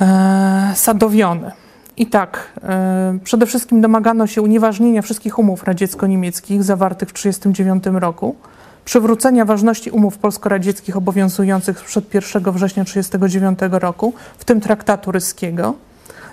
e, 0.00 0.72
sadowiony. 0.74 1.59
I 2.00 2.06
tak, 2.06 2.52
e, 2.62 3.18
przede 3.24 3.46
wszystkim 3.46 3.80
domagano 3.80 4.26
się 4.26 4.42
unieważnienia 4.42 5.02
wszystkich 5.02 5.38
umów 5.38 5.64
radziecko-niemieckich 5.64 6.62
zawartych 6.62 7.08
w 7.08 7.12
1939 7.12 8.00
roku, 8.00 8.36
przywrócenia 8.84 9.44
ważności 9.44 9.90
umów 9.90 10.18
polsko-radzieckich 10.18 10.96
obowiązujących 10.96 11.84
przed 11.84 12.14
1 12.14 12.52
września 12.52 12.84
1939 12.84 13.80
roku, 13.80 14.12
w 14.38 14.44
tym 14.44 14.60
traktatu 14.60 15.12
ryskiego, 15.12 15.74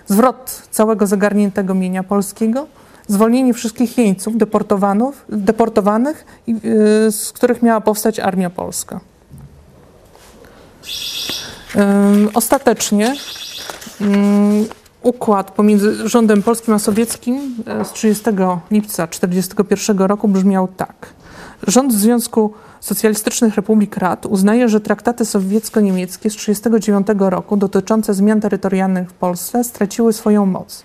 zwrot 0.06 0.68
całego 0.72 1.08
zagarniętego 1.08 1.74
mienia 1.74 2.04
polskiego, 2.04 2.68
zwolnienie 3.08 3.54
wszystkich 3.54 3.98
jeńców 3.98 4.34
deportowanych, 5.30 6.26
y, 6.50 7.12
z 7.12 7.32
których 7.32 7.62
miała 7.62 7.82
powstać 7.82 8.20
armia 8.20 8.50
polska. 8.50 9.00
Ostatecznie 12.34 13.16
ym, 14.02 14.66
układ 15.04 15.52
pomiędzy 15.52 16.10
rządem 16.10 16.44
polskim 16.44 16.74
a 16.74 16.80
sowieckim 16.80 17.56
e, 17.66 17.86
z 17.86 17.92
30 17.92 18.26
lipca 18.72 19.08
1941 19.08 19.98
roku 19.98 20.28
brzmiał 20.28 20.68
tak. 20.78 21.14
Rząd 21.68 21.94
Związku 21.94 22.54
Socjalistycznych 22.80 23.56
Republik 23.56 23.98
Rad 23.98 24.26
uznaje, 24.26 24.70
że 24.70 24.82
traktaty 24.82 25.26
sowiecko-niemieckie 25.26 26.30
z 26.30 26.36
1939 26.36 27.32
roku 27.32 27.58
dotyczące 27.58 28.14
zmian 28.14 28.42
terytorialnych 28.42 29.10
w 29.10 29.14
Polsce 29.14 29.64
straciły 29.64 30.14
swoją 30.14 30.46
moc. 30.46 30.84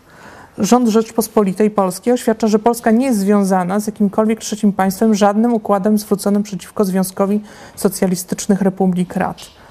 Rząd 0.59 0.88
Rzeczpospolitej 0.88 1.70
Polskiej 1.70 2.14
oświadcza, 2.14 2.46
że 2.46 2.59
Polska 2.59 2.90
nie 2.90 3.07
jest 3.07 3.18
związana 3.18 3.81
z 3.81 3.87
jakimkolwiek 3.87 4.40
trzecim 4.40 4.72
państwem 4.72 5.14
żadnym 5.14 5.55
układem 5.55 5.98
zwróconym 5.98 6.42
przeciwko 6.42 6.85
Związkowi 6.85 7.40
Socjalistycznych 7.77 8.62
Republik 8.62 9.16
Rad. 9.16 9.62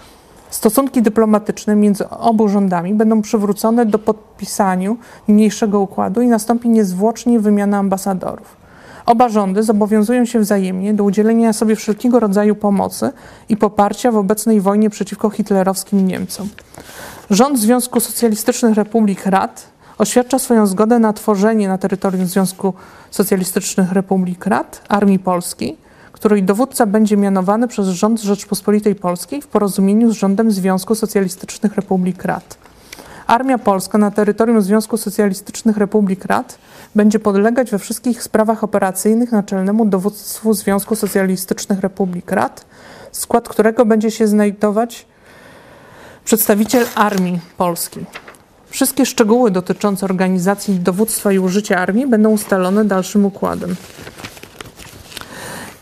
Stosunki 0.51 1.01
dyplomatyczne 1.01 1.75
między 1.75 2.09
obu 2.09 2.49
rządami 2.49 2.93
będą 2.93 3.21
przywrócone 3.21 3.85
do 3.85 3.99
podpisaniu 3.99 4.97
niniejszego 5.27 5.79
układu 5.79 6.21
i 6.21 6.27
nastąpi 6.27 6.69
niezwłocznie 6.69 7.39
wymiana 7.39 7.77
ambasadorów. 7.77 8.57
Oba 9.05 9.29
rządy 9.29 9.63
zobowiązują 9.63 10.25
się 10.25 10.39
wzajemnie 10.39 10.93
do 10.93 11.03
udzielenia 11.03 11.53
sobie 11.53 11.75
wszelkiego 11.75 12.19
rodzaju 12.19 12.55
pomocy 12.55 13.11
i 13.49 13.57
poparcia 13.57 14.11
w 14.11 14.17
obecnej 14.17 14.61
wojnie 14.61 14.89
przeciwko 14.89 15.29
hitlerowskim 15.29 16.07
Niemcom. 16.07 16.49
Rząd 17.29 17.59
Związku 17.59 17.99
Socjalistycznych 17.99 18.75
Republik 18.75 19.25
Rad 19.25 19.67
oświadcza 19.97 20.39
swoją 20.39 20.67
zgodę 20.67 20.99
na 20.99 21.13
tworzenie 21.13 21.67
na 21.67 21.77
terytorium 21.77 22.25
Związku 22.25 22.73
Socjalistycznych 23.11 23.91
Republik 23.91 24.45
Rad 24.45 24.81
Armii 24.87 25.19
Polskiej, 25.19 25.77
której 26.21 26.43
dowódca 26.43 26.85
będzie 26.85 27.17
mianowany 27.17 27.67
przez 27.67 27.87
rząd 27.87 28.21
Rzeczpospolitej 28.21 28.95
Polskiej 28.95 29.41
w 29.41 29.47
porozumieniu 29.47 30.11
z 30.11 30.15
rządem 30.15 30.51
Związku 30.51 30.95
Socjalistycznych 30.95 31.75
Republik 31.75 32.23
Rad. 32.25 32.57
Armia 33.27 33.57
Polska 33.57 33.97
na 33.97 34.11
terytorium 34.11 34.61
Związku 34.61 34.97
Socjalistycznych 34.97 35.77
Republik 35.77 36.25
Rad 36.25 36.57
będzie 36.95 37.19
podlegać 37.19 37.71
we 37.71 37.79
wszystkich 37.79 38.23
sprawach 38.23 38.63
operacyjnych 38.63 39.31
naczelnemu 39.31 39.85
dowództwu 39.85 40.53
Związku 40.53 40.95
Socjalistycznych 40.95 41.79
Republik 41.79 42.31
Rad, 42.31 42.65
skład 43.11 43.49
którego 43.49 43.85
będzie 43.85 44.11
się 44.11 44.27
znajdować 44.27 45.05
przedstawiciel 46.25 46.85
Armii 46.95 47.39
Polskiej. 47.57 48.05
Wszystkie 48.69 49.05
szczegóły 49.05 49.51
dotyczące 49.51 50.05
organizacji 50.05 50.79
dowództwa 50.79 51.31
i 51.31 51.39
użycia 51.39 51.77
armii 51.77 52.07
będą 52.07 52.29
ustalone 52.29 52.85
dalszym 52.85 53.25
układem. 53.25 53.75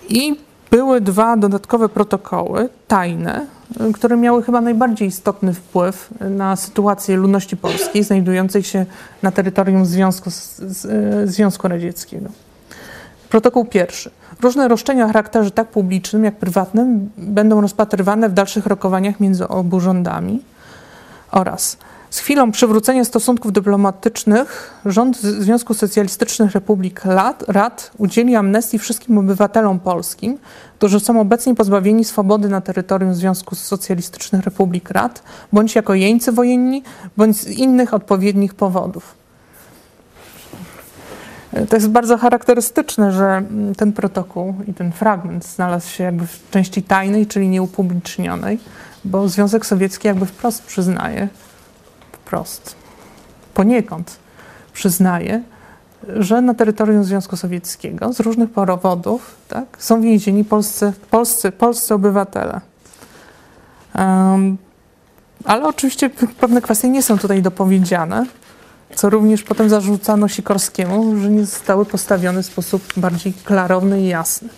I 0.10 0.36
były 0.72 1.02
dwa 1.02 1.38
dodatkowe 1.38 1.90
protokoły, 1.90 2.70
tajne, 2.88 3.46
które 3.94 4.18
miały 4.18 4.44
chyba 4.44 4.62
najbardziej 4.62 5.08
istotny 5.08 5.54
wpływ 5.54 6.10
na 6.22 6.56
sytuację 6.56 7.18
ludności 7.18 7.58
polskiej 7.58 8.04
znajdującej 8.04 8.64
się 8.64 8.86
na 9.24 9.32
terytorium 9.32 9.86
Związku, 9.86 10.30
Związku 11.26 11.68
Radzieckiego. 11.68 12.30
Protokół 13.30 13.66
pierwszy. 13.66 14.12
Różne 14.42 14.68
roszczenia 14.68 15.04
o 15.04 15.08
charakterze 15.08 15.52
tak 15.52 15.68
publicznym, 15.68 16.24
jak 16.24 16.36
prywatnym 16.36 17.10
będą 17.18 17.62
rozpatrywane 17.62 18.30
w 18.30 18.34
dalszych 18.34 18.66
rokowaniach 18.66 19.20
między 19.20 19.48
obu 19.48 19.80
rządami 19.80 20.42
oraz 21.32 21.78
z 22.10 22.20
chwilą 22.20 22.52
przywrócenia 22.52 23.06
stosunków 23.06 23.52
dyplomatycznych 23.52 24.74
rząd 24.86 25.18
Związku 25.18 25.74
Socjalistycznych 25.74 26.52
Republik 26.52 27.02
Rad, 27.48 27.92
udzieli 27.98 28.36
amnestii 28.36 28.80
wszystkim 28.80 29.18
obywatelom 29.18 29.80
polskim, 29.80 30.38
którzy 30.78 31.00
są 31.00 31.22
obecnie 31.22 31.56
pozbawieni 31.56 32.06
swobody 32.06 32.50
na 32.50 32.62
terytorium 32.62 33.16
Związku 33.16 33.56
Socjalistycznych 33.56 34.46
Republik 34.46 34.90
Rad, 34.90 35.24
bądź 35.54 35.76
jako 35.76 35.94
jeńcy 35.94 36.32
wojenni, 36.32 36.84
bądź 37.18 37.38
z 37.38 37.48
innych 37.48 37.94
odpowiednich 37.94 38.54
powodów. 38.54 39.16
To 41.70 41.76
jest 41.76 41.90
bardzo 41.90 42.18
charakterystyczne, 42.18 43.12
że 43.12 43.44
ten 43.78 43.94
protokół 43.94 44.56
i 44.68 44.74
ten 44.74 44.92
fragment 44.92 45.46
znalazł 45.46 45.90
się 45.90 46.04
jakby 46.04 46.28
w 46.28 46.50
części 46.52 46.84
tajnej, 46.84 47.28
czyli 47.28 47.48
nieupublicznionej, 47.48 48.60
bo 49.06 49.30
Związek 49.30 49.66
Sowiecki 49.66 50.08
jakby 50.08 50.26
wprost 50.26 50.64
przyznaje, 50.64 51.28
wprost, 52.30 52.76
poniekąd 53.54 54.20
przyznaje, 54.74 55.42
że 56.08 56.42
na 56.42 56.54
terytorium 56.54 57.04
Związku 57.04 57.38
Sowieckiego 57.38 58.14
z 58.14 58.20
różnych 58.20 58.52
powodów 58.52 59.36
tak, 59.48 59.66
są 59.80 60.02
więzieni 60.02 60.46
polscy, 60.46 60.94
polscy, 61.12 61.52
polscy 61.52 61.94
obywatele. 61.94 62.62
Em, 63.94 64.58
ale 65.46 65.68
oczywiście 65.68 66.10
pewne 66.40 66.62
kwestie 66.62 66.90
nie 66.90 67.04
są 67.04 67.18
tutaj 67.18 67.42
dopowiedziane, 67.42 68.26
co 68.96 69.10
również 69.10 69.44
potem 69.44 69.70
zarzucano 69.70 70.28
Sikorskiemu, 70.28 71.18
że 71.18 71.30
nie 71.30 71.46
zostały 71.46 71.86
postawione 71.86 72.44
w 72.44 72.46
sposób 72.46 72.84
bardziej 72.98 73.34
klarowny 73.34 74.02
i 74.02 74.08
jasny. 74.08 74.50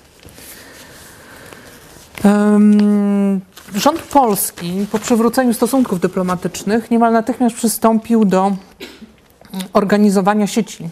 Rząd 3.75 4.01
polski 4.01 4.87
po 4.91 4.99
przywróceniu 4.99 5.53
stosunków 5.53 5.99
dyplomatycznych 5.99 6.91
niemal 6.91 7.13
natychmiast 7.13 7.55
przystąpił 7.55 8.25
do 8.25 8.51
organizowania 9.73 10.47
sieci, 10.47 10.89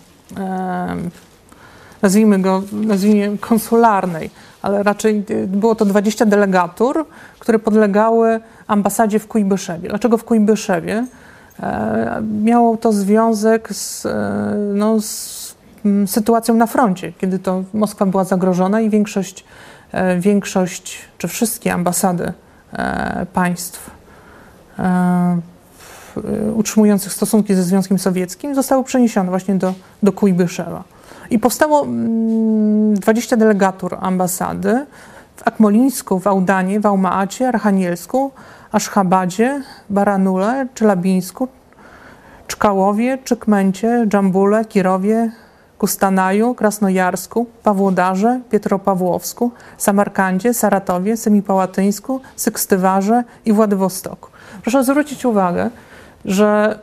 nazwijmy 2.02 2.40
go, 2.40 2.64
nazwijmy 2.72 3.38
konsularnej, 3.38 4.30
ale 4.62 4.84
raczej 4.84 5.24
y, 5.30 5.48
było 5.48 5.76
to 5.76 5.86
20 5.86 6.26
delegatur, 6.26 7.06
które 7.40 7.60
podlegały 7.60 8.40
ambasadzie 8.68 9.20
w 9.20 9.28
Kujbyszewie. 9.28 9.90
Dlaczego 9.90 10.18
w 10.18 10.24
Kujbyszewie? 10.24 11.06
E, 11.60 12.22
Miało 12.44 12.78
to 12.78 12.94
związek 12.94 13.74
z, 13.74 14.06
e, 14.06 14.56
no, 14.74 15.02
z 15.02 15.56
mm, 15.86 16.08
sytuacją 16.08 16.56
na 16.56 16.68
froncie, 16.68 17.14
kiedy 17.18 17.40
to 17.40 17.64
Moskwa 17.74 18.06
była 18.06 18.24
zagrożona 18.24 18.82
i 18.82 18.90
większość, 18.90 19.46
większość 20.20 20.98
czy 21.18 21.28
wszystkie 21.28 21.74
ambasady 21.74 22.34
e, 22.74 23.26
państw 23.34 23.90
e, 24.80 24.84
e, 24.84 26.52
utrzymujących 26.52 27.14
stosunki 27.14 27.56
ze 27.56 27.64
Związkiem 27.64 28.00
Sowieckim 28.00 28.56
zostały 28.56 28.84
przeniesione 28.84 29.30
właśnie 29.30 29.56
do, 29.56 29.74
do 30.04 30.12
Kujbyszewa. 30.12 30.84
I 31.30 31.40
powstało 31.40 31.84
mm, 31.84 32.96
20 32.96 33.38
delegatur 33.38 33.98
ambasady 34.02 34.86
w 35.36 35.48
Akmolińsku, 35.48 36.20
w 36.20 36.28
Audanie, 36.28 36.80
w 36.80 36.86
Almaacie, 36.86 37.48
Archanielsku, 37.48 38.32
Aszchabadzie, 38.72 39.62
Baranule, 39.90 40.68
Czelabińsku, 40.74 41.48
Czkałowie, 42.48 43.18
Czykmencie, 43.24 44.06
Dżambule, 44.08 44.66
Kirowie, 44.66 45.32
Kustanaju, 45.80 46.56
Krasnojarsku, 46.56 47.46
Pawłodarze, 47.64 48.40
Pietropawłowsku, 48.52 49.52
Samarkandzie, 49.78 50.54
Saratowie, 50.54 51.18
Semipałatyńsku, 51.18 52.22
Sykstywarze 52.36 53.24
i 53.46 53.54
Władywostoku. 53.54 54.30
Proszę 54.62 54.84
zwrócić 54.84 55.26
uwagę, 55.26 55.70
że 56.26 56.80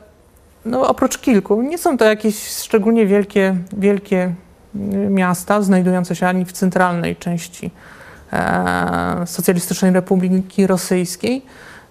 no, 0.64 0.88
oprócz 0.88 1.18
kilku, 1.18 1.62
nie 1.62 1.78
są 1.78 1.98
to 1.98 2.04
jakieś 2.04 2.48
szczególnie 2.48 3.06
wielkie, 3.06 3.56
wielkie 3.72 4.34
y, 4.74 4.78
miasta, 5.10 5.62
znajdujące 5.62 6.16
się 6.16 6.26
ani 6.26 6.44
w 6.44 6.52
centralnej 6.52 7.16
części 7.16 7.70
e, 8.32 9.26
Socjalistycznej 9.26 9.92
Republiki 9.92 10.66
Rosyjskiej, 10.66 11.42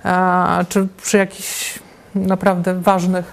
e, 0.05 0.65
czy 0.69 0.87
przy 1.01 1.17
jakichś 1.17 1.79
naprawdę 2.15 2.81
ważnych 2.81 3.25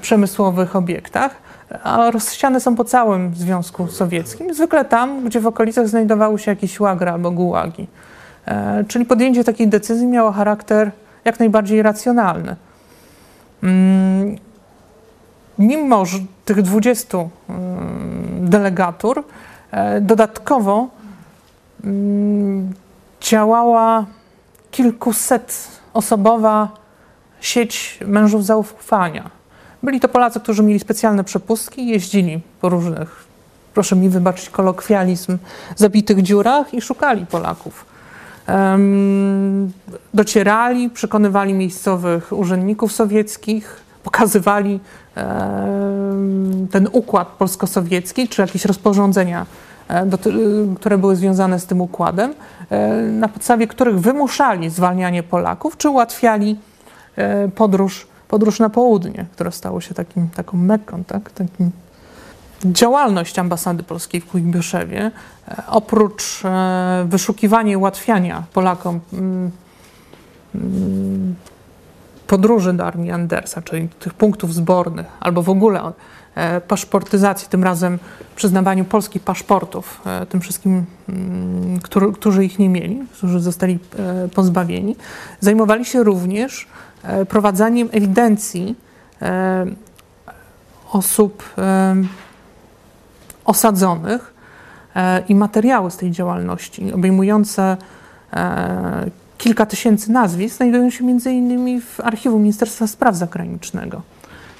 przemysłowych 0.00 0.76
obiektach, 0.76 1.36
a 1.82 2.10
rozsiane 2.10 2.60
są 2.60 2.76
po 2.76 2.84
całym 2.84 3.34
Związku 3.34 3.86
Sowieckim, 3.86 4.54
zwykle 4.54 4.84
tam, 4.84 5.24
gdzie 5.24 5.40
w 5.40 5.46
okolicach 5.46 5.88
znajdowały 5.88 6.38
się 6.38 6.50
jakieś 6.50 6.80
łagry 6.80 7.10
albo 7.10 7.30
gułagi. 7.30 7.86
E, 8.46 8.84
czyli 8.88 9.04
podjęcie 9.04 9.44
takiej 9.44 9.68
decyzji 9.68 10.06
miało 10.06 10.32
charakter 10.32 10.90
jak 11.24 11.38
najbardziej 11.38 11.82
racjonalny. 11.82 12.56
Mm, 13.62 14.36
Mimo 15.58 16.06
że 16.06 16.18
tych 16.44 16.62
20 16.62 17.18
mm, 17.18 17.30
delegatur, 18.50 19.24
e, 19.70 20.00
dodatkowo 20.00 20.88
mm, 21.84 22.72
działała 23.20 24.06
kilkuset 24.70 25.68
osobowa 25.94 26.68
sieć 27.40 27.98
mężów 28.06 28.44
zaufania. 28.44 29.30
Byli 29.82 30.00
to 30.00 30.08
Polacy, 30.08 30.40
którzy 30.40 30.62
mieli 30.62 30.80
specjalne 30.80 31.24
przepustki, 31.24 31.86
jeździli 31.86 32.40
po 32.60 32.68
różnych, 32.68 33.24
proszę 33.74 33.96
mi 33.96 34.08
wybaczyć 34.08 34.50
kolokwializm, 34.50 35.38
zabitych 35.76 36.22
dziurach 36.22 36.74
i 36.74 36.80
szukali 36.80 37.26
Polaków. 37.26 37.86
Em, 38.46 39.72
docierali, 40.14 40.90
przekonywali 40.90 41.54
miejscowych 41.54 42.32
urzędników 42.32 42.92
sowieckich, 42.92 43.80
pokazywali 44.04 44.80
em, 45.14 46.68
ten 46.70 46.88
układ 46.92 47.28
polsko-sowiecki, 47.28 48.28
czy 48.28 48.42
jakieś 48.42 48.64
rozporządzenia, 48.64 49.46
e, 49.88 50.06
które 50.76 50.98
były 50.98 51.16
związane 51.16 51.60
z 51.60 51.66
tym 51.66 51.80
układem, 51.80 52.34
e, 52.70 53.02
na 53.02 53.28
podstawie 53.28 53.66
których 53.66 54.00
wymuszali 54.00 54.70
zwalnianie 54.70 55.22
Polaków, 55.22 55.76
czy 55.76 55.88
ułatwiali 55.88 56.58
e, 57.16 57.48
podróż, 57.48 58.11
podróż 58.32 58.58
na 58.58 58.70
południe, 58.70 59.26
które 59.32 59.52
stało 59.52 59.80
się 59.80 59.94
takim, 59.94 60.28
taką 60.28 60.56
mekką, 60.56 61.04
tak? 61.04 61.30
takim 61.30 61.70
działalność 62.64 63.38
ambasady 63.38 63.82
polskiej 63.82 64.20
w 64.20 64.26
Kujbyszewie, 64.26 65.10
e, 65.48 65.62
oprócz 65.66 66.44
e, 66.44 67.06
wyszukiwania 67.08 67.72
i 67.72 67.76
ułatwiania 67.76 68.44
Polakom 68.52 69.00
mm, 69.12 69.50
mm, 70.54 71.34
podróży 72.26 72.72
do 72.72 72.86
armii 72.86 73.10
Andersa, 73.10 73.62
czyli 73.62 73.88
tych 73.88 74.14
punktów 74.14 74.54
zbornych, 74.54 75.06
albo 75.20 75.42
w 75.42 75.50
ogóle 75.50 75.92
e, 76.34 76.60
paszportyzacji, 76.60 77.48
tym 77.48 77.64
razem 77.64 77.98
przyznawaniu 78.36 78.84
polskich 78.84 79.22
paszportów 79.22 80.00
tym 80.28 80.40
wszystkim, 80.40 80.84
mm, 81.08 81.80
którzy, 82.14 82.44
ich 82.44 82.58
nie 82.58 82.68
mieli, 82.68 83.02
którzy 83.12 83.40
zostali 83.40 83.78
pozbawieni, 84.34 84.96
zajmowali 85.40 85.84
się 85.84 86.02
również 86.02 86.66
e, 87.02 87.26
prowadzaniem 87.26 87.88
ewidencji 87.92 88.76
e, 89.22 89.66
osób 90.92 91.42
e, 91.58 91.96
osadzonych 93.44 94.32
i 95.28 95.34
materiały 95.34 95.90
z 95.90 95.96
tej 95.96 96.10
działalności, 96.10 96.92
obejmujące 96.92 97.76
kilka 99.38 99.66
tysięcy 99.66 100.12
nazwisk, 100.12 100.56
znajdują 100.56 100.90
się 100.90 101.04
innymi 101.30 101.80
w 101.80 102.00
archiwum 102.00 102.42
Ministerstwa 102.42 102.86
Spraw 102.86 103.16
Zagranicznego. 103.16 104.02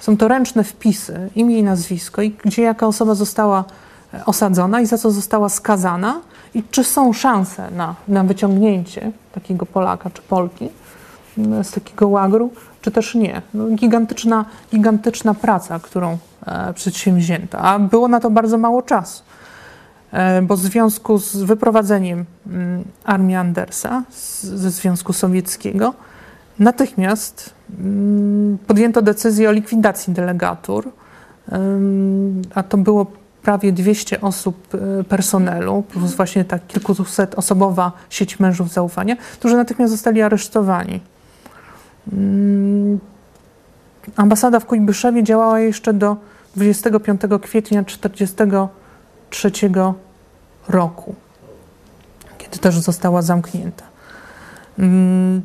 Są 0.01 0.17
to 0.17 0.29
ręczne 0.29 0.65
wpisy, 0.65 1.31
imię 1.35 1.59
i 1.59 1.63
nazwisko, 1.63 2.23
i 2.23 2.31
gdzie 2.31 2.63
jaka 2.63 2.87
osoba 2.87 3.15
została 3.15 3.65
osadzona 4.27 4.81
i 4.81 4.87
za 4.87 4.99
co 4.99 5.11
została 5.11 5.49
skazana 5.49 6.21
i 6.55 6.63
czy 6.71 6.85
są 6.85 7.13
szanse 7.13 7.71
na, 7.71 7.95
na 8.09 8.25
wyciągnięcie 8.25 9.13
takiego 9.33 9.67
Polaka 9.67 10.11
czy 10.11 10.23
Polki 10.23 10.69
z 11.63 11.71
takiego 11.71 12.09
łagru, 12.09 12.51
czy 12.81 12.91
też 12.91 13.15
nie. 13.15 13.43
No, 13.55 13.69
gigantyczna, 13.69 14.45
gigantyczna 14.71 15.35
praca, 15.35 15.79
którą 15.79 16.19
e, 16.47 16.73
przedsięwzięto, 16.73 17.59
a 17.59 17.79
było 17.79 18.09
na 18.09 18.21
to 18.21 18.31
bardzo 18.31 18.59
mało 18.59 18.83
czasu, 18.83 19.23
e, 20.13 20.43
bo 20.43 20.57
w 20.57 20.61
związku 20.61 21.19
z 21.19 21.37
wyprowadzeniem 21.37 22.25
mm, 22.47 22.85
armii 23.05 23.37
Andersa 23.37 24.03
z, 24.11 24.43
ze 24.43 24.71
Związku 24.71 25.13
Sowieckiego 25.13 25.95
natychmiast 26.59 27.55
mm, 27.81 28.59
podjęto 28.67 29.03
decyzję 29.03 29.49
o 29.49 29.53
likwidacji 29.53 30.13
delegatur, 30.13 30.89
a 32.55 32.63
to 32.63 32.77
było 32.77 33.07
prawie 33.43 33.73
200 33.73 34.21
osób 34.21 34.75
e, 34.75 35.05
personelu, 35.05 35.83
plus 35.83 36.15
właśnie 36.15 36.45
ta 36.45 36.59
kilkuset 36.59 37.35
osobowa 37.35 37.93
sieć 38.11 38.41
mężów 38.41 38.73
zaufania, 38.73 39.17
którzy 39.17 39.57
natychmiast 39.57 39.93
zostali 39.93 40.23
aresztowani. 40.23 41.01
Mm, 42.13 42.99
Ambasada 44.17 44.61
w 44.61 44.67
Kujbyszewie 44.67 45.23
działała 45.23 45.61
jeszcze 45.61 45.93
do 45.93 46.17
25 46.57 47.21
kwietnia 47.43 47.85
1943 47.85 49.51
roku, 50.69 51.15
kiedy 52.39 52.59
też 52.59 52.79
została 52.79 53.23
zamknięta. 53.23 53.85
Mm, 54.79 55.43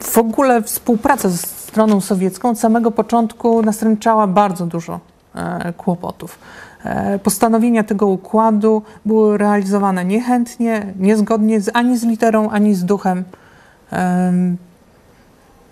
W 0.00 0.18
ogóle 0.18 0.62
współpraca 0.62 1.28
z 1.28 1.40
stroną 1.46 2.00
sowiecką 2.00 2.50
od 2.50 2.58
samego 2.58 2.90
początku 2.90 3.62
nastręczała 3.62 4.26
bardzo 4.26 4.66
dużo 4.66 5.00
e, 5.34 5.72
kłopotów. 5.72 6.38
E, 6.84 7.18
Postanowienia 7.18 7.84
tego 7.84 8.06
układu 8.06 8.82
były 9.06 9.38
realizowane 9.38 10.04
niechętnie, 10.04 10.94
niezgodnie 10.98 11.60
z, 11.60 11.70
ani 11.74 11.98
z 11.98 12.04
literą, 12.04 12.50
ani 12.50 12.74
z 12.74 12.84
duchem 12.84 13.24
em, 13.90 14.56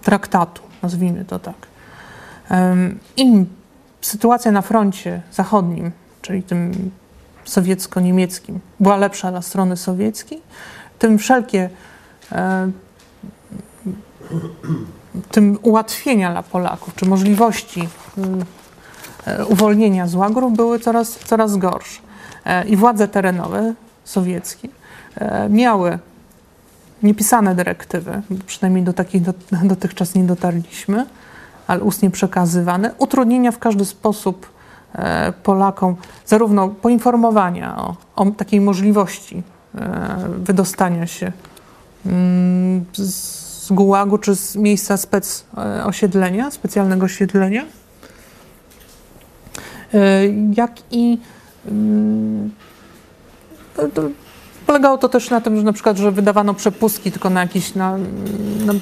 traktatu, 0.03 0.63
nazwijmy 0.83 1.25
to 1.25 1.39
tak. 1.39 1.55
Im 3.17 3.47
sytuacja 4.01 4.53
na 4.53 4.63
froncie 4.63 5.23
zachodnim, 5.33 5.91
czyli 6.23 6.43
tym 6.43 6.91
sowiecko-niemieckim, 7.45 8.61
była 8.81 8.97
lepsza 8.97 9.31
dla 9.31 9.43
strony 9.43 9.77
sowieckiej, 9.77 10.43
tym 10.99 11.19
wszelkie 11.19 11.71
e, 12.33 12.71
tym 15.31 15.59
ułatwienia 15.63 16.31
dla 16.31 16.43
Polaków, 16.43 16.95
czy 16.95 17.07
możliwości 17.07 17.89
mm, 18.19 18.45
uwolnienia 19.49 20.07
z 20.07 20.15
łagru 20.15 20.51
były 20.51 20.79
coraz, 20.79 21.19
coraz 21.19 21.57
gorsze. 21.57 22.01
E, 22.45 22.69
I 22.69 22.77
władze 22.77 23.09
terenowe 23.09 23.75
sowieckie 24.05 24.69
e, 25.17 25.49
miały 25.49 25.99
niepisane 27.03 27.55
dyrektywy, 27.55 28.23
przynajmniej 28.47 28.85
do 28.85 28.93
takich 28.93 29.23
dot- 29.23 29.67
dotychczas 29.73 30.15
nie 30.15 30.25
dotarliśmy, 30.25 31.07
ale 31.67 31.81
ustnie 31.81 32.11
przekazywane, 32.11 32.95
utrudnienia 32.99 33.53
w 33.53 33.59
każdy 33.59 33.85
sposób 33.85 34.51
e, 34.95 35.33
Polakom 35.43 35.97
zarówno 36.27 36.69
poinformowania 36.69 37.77
o, 37.77 37.97
o 38.17 38.31
takiej 38.31 38.61
możliwości 38.61 39.43
e, 39.75 40.19
wydostania 40.39 41.07
się 41.07 41.33
mm, 42.07 42.85
z 42.93 43.73
gułagu 43.73 44.19
czy 44.19 44.37
z 44.37 44.57
miejsca 44.57 44.97
spec 44.97 45.45
e, 45.59 45.85
osiedlenia, 45.85 46.51
specjalnego 46.51 47.07
osiedlenia, 47.07 47.63
e, 47.63 47.86
jak 50.57 50.73
i 50.91 51.19
mm, 51.69 52.51
polegało 54.67 54.99
to 54.99 55.09
też 55.09 55.31
na 55.31 55.41
tym, 55.41 55.57
że 55.57 55.63
na 55.63 55.73
przykład, 55.73 55.97
że 55.97 56.13
wydawano 56.13 56.55
przepustki 56.55 57.13
tylko 57.13 57.31
na 57.31 57.41
jakiś 57.41 57.75
na, 57.75 57.99
na 58.67 58.73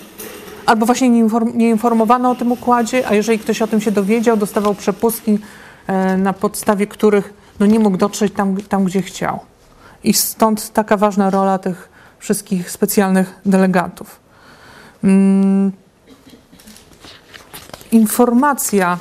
albo 0.67 0.87
właśnie 0.87 1.11
nie, 1.11 1.19
inform, 1.19 1.59
nie 1.59 1.69
informowano 1.69 2.31
o 2.31 2.35
tym 2.35 2.53
układzie, 2.53 3.09
a 3.09 3.15
jeżeli 3.15 3.39
ktoś 3.39 3.63
o 3.63 3.67
tym 3.67 3.81
się 3.81 3.91
dowiedział, 3.91 4.37
dostawał 4.37 4.75
przepustki, 4.75 5.39
e, 5.87 6.17
na 6.17 6.33
podstawie 6.33 6.87
których 6.87 7.35
no, 7.61 7.67
nie 7.67 7.79
mógł 7.79 7.97
dotrzeć 7.97 8.33
tam, 8.33 8.57
tam, 8.57 8.85
gdzie 8.85 9.03
chciał. 9.03 9.41
I 10.05 10.13
stąd 10.13 10.73
taka 10.73 10.97
ważna 10.97 11.31
rola 11.31 11.59
tych 11.59 11.89
wszystkich 12.19 12.71
specjalnych 12.71 13.41
delegatów. 13.47 14.21
Mm. 15.05 15.73
Informacja 17.93 18.99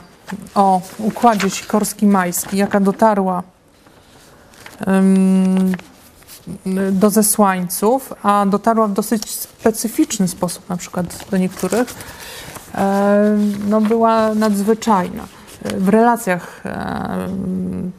o 0.56 0.82
układzie 0.98 1.48
Sikorski-Majski, 1.48 2.58
jaka 2.58 2.80
dotarła 2.80 3.44
do 6.92 7.10
zesłańców, 7.10 8.14
a 8.24 8.46
dotarła 8.46 8.88
w 8.88 8.94
dosyć 8.94 9.30
specyficzny 9.30 10.28
sposób, 10.28 10.70
na 10.70 10.78
przykład 10.78 11.26
do 11.32 11.38
niektórych, 11.38 11.88
e, 12.76 13.38
no 13.68 13.82
była 13.82 14.36
nadzwyczajna. 14.36 15.24
W 15.78 15.90
relacjach 15.90 16.62
e, 16.66 17.28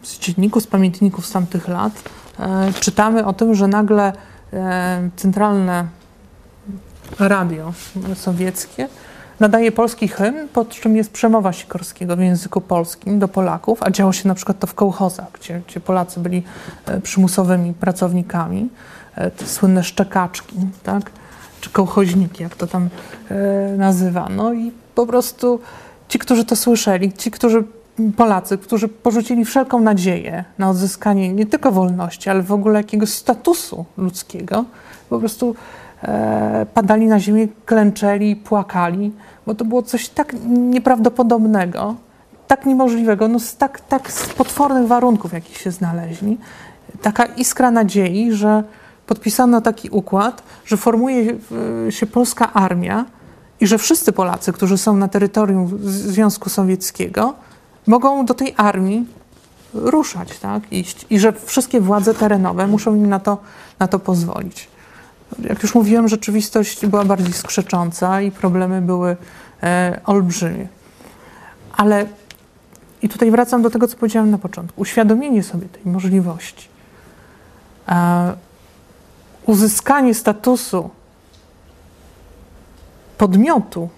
z 0.03 0.19
dzienników, 0.19 0.63
z 0.63 0.67
pamiętników 0.67 1.27
z 1.27 1.33
tamtych 1.33 1.69
lat 1.69 1.93
e, 2.39 2.73
czytamy 2.81 3.27
o 3.27 3.33
tym, 3.33 3.55
że 3.55 3.69
nagle 3.69 4.13
centralne 5.17 5.87
radio 7.19 7.73
sowieckie 8.15 8.89
nadaje 9.41 9.73
polski 9.73 10.09
hymn, 10.09 10.49
pod 10.49 10.69
czym 10.69 10.97
jest 10.97 11.13
przemowa 11.13 11.53
Sikorskiego 11.53 12.17
w 12.17 12.21
języku 12.21 12.61
polskim 12.61 13.19
do 13.19 13.29
Polaków, 13.29 13.83
a 13.83 13.91
działo 13.91 14.13
się 14.13 14.29
na 14.29 14.35
przykład 14.35 14.59
to 14.59 14.67
w 14.67 14.75
kołchozach, 14.75 15.27
gdzie, 15.33 15.61
gdzie 15.69 15.81
Polacy 15.81 16.21
byli 16.21 16.43
e, 16.87 17.01
przymusowymi 17.01 17.75
pracownikami, 17.75 18.69
e, 19.15 19.31
te 19.31 19.47
słynne 19.47 19.85
szczekaczki, 19.85 20.57
tak? 20.83 21.11
czy 21.61 21.71
kołchoźniki, 21.71 22.43
jak 22.43 22.57
to 22.57 22.67
tam 22.67 22.89
e, 23.31 23.77
nazywano. 23.77 24.53
I 24.53 24.73
po 24.95 25.07
prostu 25.07 25.61
ci, 26.09 26.19
którzy 26.19 26.45
to 26.45 26.57
słyszeli, 26.57 27.13
ci, 27.13 27.31
którzy 27.31 27.65
Polacy, 28.17 28.59
którzy 28.59 28.89
porzucili 28.89 29.45
wszelką 29.45 29.81
nadzieję 29.81 30.45
na 30.59 30.71
odzyskanie 30.71 31.33
nie 31.33 31.47
tylko 31.47 31.73
wolności, 31.73 32.31
ale 32.31 32.43
w 32.43 32.53
ogóle 32.53 32.81
jakiegoś 32.81 33.11
statusu 33.11 33.85
ludzkiego, 33.97 34.65
po 35.09 35.19
prostu 35.19 35.55
padali 36.75 37.07
na 37.07 37.21
ziemię, 37.21 37.49
klęczeli, 37.67 38.37
płakali, 38.37 39.13
bo 39.47 39.55
to 39.55 39.65
było 39.65 39.83
coś 39.83 40.09
tak 40.09 40.37
nieprawdopodobnego, 40.49 41.95
tak 42.47 42.67
niemożliwego, 42.67 43.29
no 43.29 43.41
z 43.41 43.57
tak, 43.57 43.81
tak 43.81 44.13
z 44.13 44.29
potwornych 44.29 44.87
warunków, 44.87 45.33
jakich 45.33 45.59
się 45.59 45.71
znaleźli. 45.71 46.39
Taka 47.03 47.25
iskra 47.25 47.71
nadziei, 47.71 48.33
że 48.33 48.65
podpisano 49.07 49.61
taki 49.61 49.89
układ, 49.91 50.43
że 50.67 50.77
formuje 50.77 51.37
e, 51.89 51.93
się 51.93 52.07
polska 52.07 52.53
armia 52.53 53.05
i 53.61 53.67
że 53.67 53.79
wszyscy 53.79 54.13
Polacy, 54.13 54.53
którzy 54.53 54.79
są 54.79 54.97
na 54.97 55.09
terytorium 55.09 55.79
Związku 55.83 56.51
Sowieckiego, 56.51 57.35
mogą 57.87 58.27
do 58.27 58.35
tej 58.35 58.55
armii 58.57 59.07
ruszać, 59.75 60.39
tak, 60.39 60.73
iść. 60.73 61.07
I 61.11 61.19
że 61.19 61.33
wszystkie 61.33 61.81
władze 61.81 62.15
terenowe 62.15 62.67
muszą 62.67 62.95
im 62.95 63.09
na 63.09 63.21
to, 63.21 63.39
na 63.79 63.89
to 63.89 63.99
pozwolić 63.99 64.74
jak 65.43 65.63
już 65.63 65.75
mówiłem, 65.75 66.09
rzeczywistość 66.09 66.87
była 66.87 67.05
bardziej 67.05 67.33
skrzecząca 67.33 68.21
i 68.21 68.31
problemy 68.31 68.83
były 68.83 69.17
e, 69.63 70.01
olbrzymie. 70.05 70.69
Ale 71.77 72.07
i 73.03 73.09
tutaj 73.09 73.31
wracam 73.31 73.63
do 73.63 73.71
tego, 73.71 73.89
co 73.89 73.97
powiedziałem 73.97 74.31
na 74.31 74.39
początku. 74.39 74.81
Uświadomienie 74.81 75.43
sobie 75.43 75.69
tej 75.69 75.93
możliwości, 75.93 76.69
e, 77.89 78.33
uzyskanie 79.47 80.15
statusu 80.15 80.91
podmiotu 83.19 83.89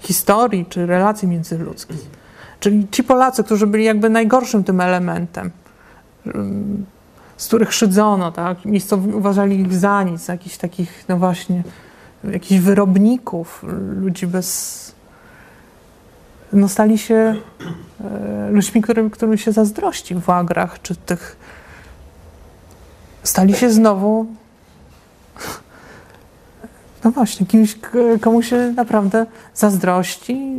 historii 0.00 0.66
czy 0.66 0.86
relacji 0.86 1.28
międzyludzkich. 1.28 2.06
Czyli 2.60 2.88
ci 2.90 3.04
Polacy, 3.04 3.44
którzy 3.44 3.66
byli 3.66 3.84
jakby 3.84 4.08
najgorszym 4.08 4.64
tym 4.64 4.80
elementem, 4.80 5.50
z 7.44 7.46
których 7.46 7.72
szydzono, 7.72 8.32
tak? 8.32 8.64
Miejscowi 8.64 9.12
uważali 9.12 9.60
ich 9.60 9.74
za 9.74 10.02
nic, 10.02 10.28
jakichś 10.28 10.56
takich, 10.56 11.04
no 11.08 11.16
właśnie, 11.16 11.62
jakichś 12.32 12.60
wyrobników, 12.60 13.64
ludzi 14.00 14.26
bez... 14.26 14.94
No 16.52 16.68
stali 16.68 16.98
się 16.98 17.36
e, 18.04 18.50
ludźmi, 18.50 18.82
którym, 18.82 19.10
którym 19.10 19.38
się 19.38 19.52
zazdrości 19.52 20.14
w 20.14 20.28
łagrach, 20.28 20.82
czy 20.82 20.96
tych... 20.96 21.36
Stali 23.22 23.54
się 23.54 23.70
znowu 23.70 24.26
no 27.04 27.10
właśnie, 27.10 27.46
kimś, 27.46 27.76
komu 28.20 28.42
się 28.42 28.72
naprawdę 28.76 29.26
zazdrości, 29.54 30.56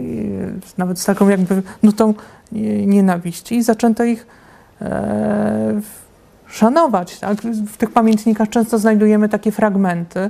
nawet 0.78 1.00
z 1.00 1.06
taką 1.06 1.30
jakby 1.30 1.64
nutą 1.84 2.14
nienawiści 2.86 3.56
i 3.56 3.64
zaczęto 3.64 4.04
ich 4.04 4.28
e, 4.82 5.82
szanować. 6.56 7.20
Tak? 7.20 7.42
W 7.68 7.78
tych 7.78 7.92
pamiętnikach 7.92 8.50
często 8.50 8.80
znajdujemy 8.80 9.30
takie 9.30 9.52
fragmenty, 9.52 10.30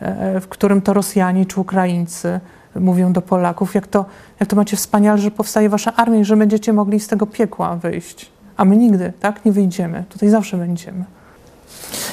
e, 0.00 0.40
w 0.40 0.48
którym 0.48 0.82
to 0.82 0.92
Rosjanie 0.92 1.46
czy 1.46 1.60
Ukraińcy 1.60 2.40
mówią 2.80 3.12
do 3.12 3.22
Polaków, 3.22 3.74
jak 3.74 3.86
to, 3.86 4.04
jak 4.40 4.48
to 4.48 4.56
macie 4.56 4.76
wspaniale, 4.76 5.18
że 5.18 5.30
powstaje 5.30 5.68
wasza 5.68 5.92
armia 5.96 6.18
i 6.18 6.24
że 6.24 6.36
będziecie 6.36 6.72
mogli 6.72 7.00
z 7.00 7.08
tego 7.08 7.26
piekła 7.26 7.76
wyjść. 7.76 8.30
A 8.56 8.64
my 8.64 8.76
nigdy, 8.76 9.12
tak? 9.20 9.44
Nie 9.44 9.52
wyjdziemy. 9.52 10.04
Tutaj 10.08 10.28
zawsze 10.28 10.56
będziemy. 10.56 11.04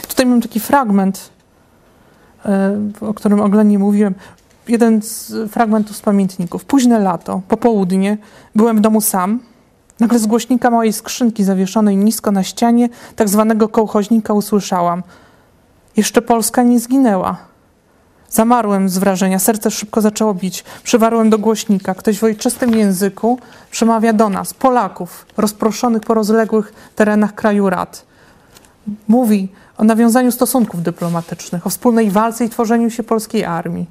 Tutaj 0.08 0.26
mam 0.26 0.42
taki 0.42 0.60
fragment, 0.60 1.30
e, 2.46 2.78
o 3.02 3.14
którym 3.14 3.40
oględnie 3.40 3.80
mówiłem. 3.80 4.16
Jeden 4.68 5.02
z 5.02 5.34
fragmentów 5.52 5.98
z 5.98 6.02
pamiętników. 6.02 6.66
Późne 6.66 7.00
lato, 7.00 7.42
popołudnie, 7.48 8.18
byłem 8.56 8.78
w 8.78 8.82
domu 8.82 9.02
sam 9.02 9.40
Nagle 10.00 10.20
z 10.20 10.26
głośnika 10.26 10.70
mojej 10.70 10.94
skrzynki 10.94 11.44
zawieszonej 11.44 11.98
nisko 11.98 12.32
na 12.32 12.44
ścianie, 12.44 12.90
tak 13.16 13.30
zwanego 13.30 13.70
kołchoźnika, 13.70 14.34
usłyszałam: 14.34 15.04
Jeszcze 15.98 16.22
Polska 16.22 16.64
nie 16.64 16.80
zginęła. 16.80 17.38
Zamarłem 18.30 18.90
z 18.90 18.98
wrażenia, 18.98 19.40
serce 19.40 19.72
szybko 19.72 20.02
zaczęło 20.02 20.34
bić. 20.34 20.64
Przywarłem 20.84 21.30
do 21.30 21.38
głośnika. 21.38 21.96
Ktoś 21.96 22.20
w 22.20 22.24
ojczystym 22.24 22.76
języku 22.76 23.40
przemawia 23.72 24.14
do 24.14 24.30
nas, 24.30 24.54
Polaków, 24.54 25.26
rozproszonych 25.38 26.02
po 26.02 26.14
rozległych 26.14 26.74
terenach 26.96 27.36
kraju 27.36 27.70
rad. 27.70 28.06
Mówi 29.08 29.50
o 29.78 29.84
nawiązaniu 29.84 30.32
stosunków 30.32 30.84
dyplomatycznych, 30.84 31.68
o 31.68 31.70
wspólnej 31.70 32.12
walce 32.12 32.46
i 32.46 32.50
tworzeniu 32.50 32.90
się 32.90 33.04
polskiej 33.04 33.46
armii. 33.46 33.90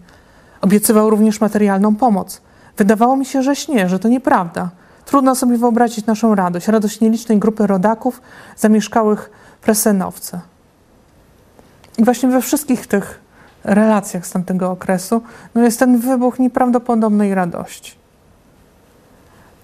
Obiecywał 0.61 1.11
również 1.11 1.41
materialną 1.41 1.97
pomoc. 1.97 2.41
Wydawało 2.77 3.17
mi 3.17 3.27
się, 3.27 3.43
że 3.43 3.57
śnie, 3.57 3.89
że 3.89 3.99
to 3.99 4.09
nieprawda. 4.09 4.71
Trudno 5.05 5.35
sobie 5.35 5.59
wyobrazić 5.59 6.07
naszą 6.07 6.35
radość, 6.35 6.69
radość 6.69 7.01
nielicznej 7.01 7.39
grupy 7.39 7.67
rodaków 7.67 8.23
zamieszkałych 8.57 9.31
w 9.61 9.65
Presenowce. 9.65 10.41
I 11.99 12.05
właśnie 12.05 12.29
we 12.29 12.41
wszystkich 12.41 12.87
tych 12.87 13.21
relacjach 13.65 14.27
z 14.27 14.31
tamtego 14.31 14.71
okresu 14.71 15.23
no 15.55 15.63
jest 15.63 15.79
ten 15.79 15.99
wybuch 15.99 16.39
nieprawdopodobnej 16.39 17.35
radości. 17.35 18.01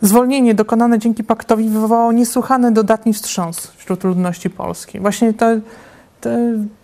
Zwolnienie 0.01 0.55
dokonane 0.55 0.99
dzięki 0.99 1.25
paktowi 1.25 1.69
wywołało 1.69 2.13
niesłychany 2.13 2.73
dodatni 2.73 3.13
wstrząs 3.13 3.67
wśród 3.77 4.05
ludności 4.05 4.51
polskiej. 4.51 5.01
Właśnie 5.01 5.35
to, 5.35 5.47
to 6.21 6.31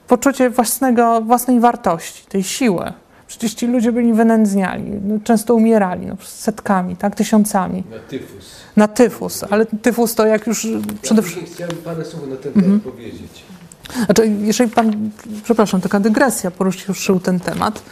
poczucie 0.08 0.50
własnego, 0.50 1.20
własnej 1.20 1.60
wartości, 1.60 2.26
tej 2.26 2.42
siły, 2.42 2.92
Przecież 3.32 3.54
ci 3.54 3.66
ludzie 3.66 3.92
byli 3.92 4.12
wynędzniali, 4.12 4.90
no, 5.04 5.18
często 5.24 5.54
umierali 5.54 6.06
no, 6.06 6.16
setkami, 6.22 6.96
tak, 6.96 7.14
tysiącami. 7.14 7.84
Na 7.90 7.98
tyfus. 7.98 8.56
Na 8.76 8.88
tyfus, 8.88 9.44
ale 9.50 9.66
tyfus 9.66 10.14
to 10.14 10.26
jak 10.26 10.46
już 10.46 10.66
przede 11.02 11.22
wszystkim... 11.22 11.54
Chciałem 11.54 11.76
parę 11.76 12.04
słów 12.04 12.28
na 12.28 12.36
ten 12.36 12.52
temat 12.52 12.70
mhm. 12.70 12.80
powiedzieć. 12.80 13.44
Znaczy, 14.04 14.32
jeżeli 14.40 14.70
pan, 14.70 15.10
przepraszam, 15.44 15.80
taka 15.80 16.00
dygresja 16.00 16.50
poruszył 16.50 17.20
ten 17.20 17.40
temat. 17.40 17.82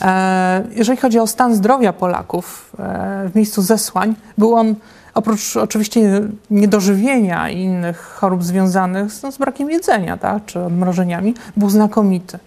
E, 0.00 0.64
jeżeli 0.76 0.98
chodzi 0.98 1.18
o 1.18 1.26
stan 1.26 1.54
zdrowia 1.54 1.92
Polaków 1.92 2.72
e, 2.78 3.28
w 3.32 3.36
miejscu 3.36 3.62
zesłań, 3.62 4.14
był 4.38 4.54
on 4.54 4.74
oprócz 5.14 5.56
oczywiście 5.56 6.22
niedożywienia 6.50 7.50
i 7.50 7.60
innych 7.60 7.98
chorób 8.00 8.44
związanych 8.44 9.12
z, 9.12 9.22
no, 9.22 9.32
z 9.32 9.38
brakiem 9.38 9.70
jedzenia, 9.70 10.16
tak, 10.16 10.44
czy 10.46 10.60
odmrożeniami, 10.60 11.34
był 11.56 11.70
znakomity. 11.70 12.38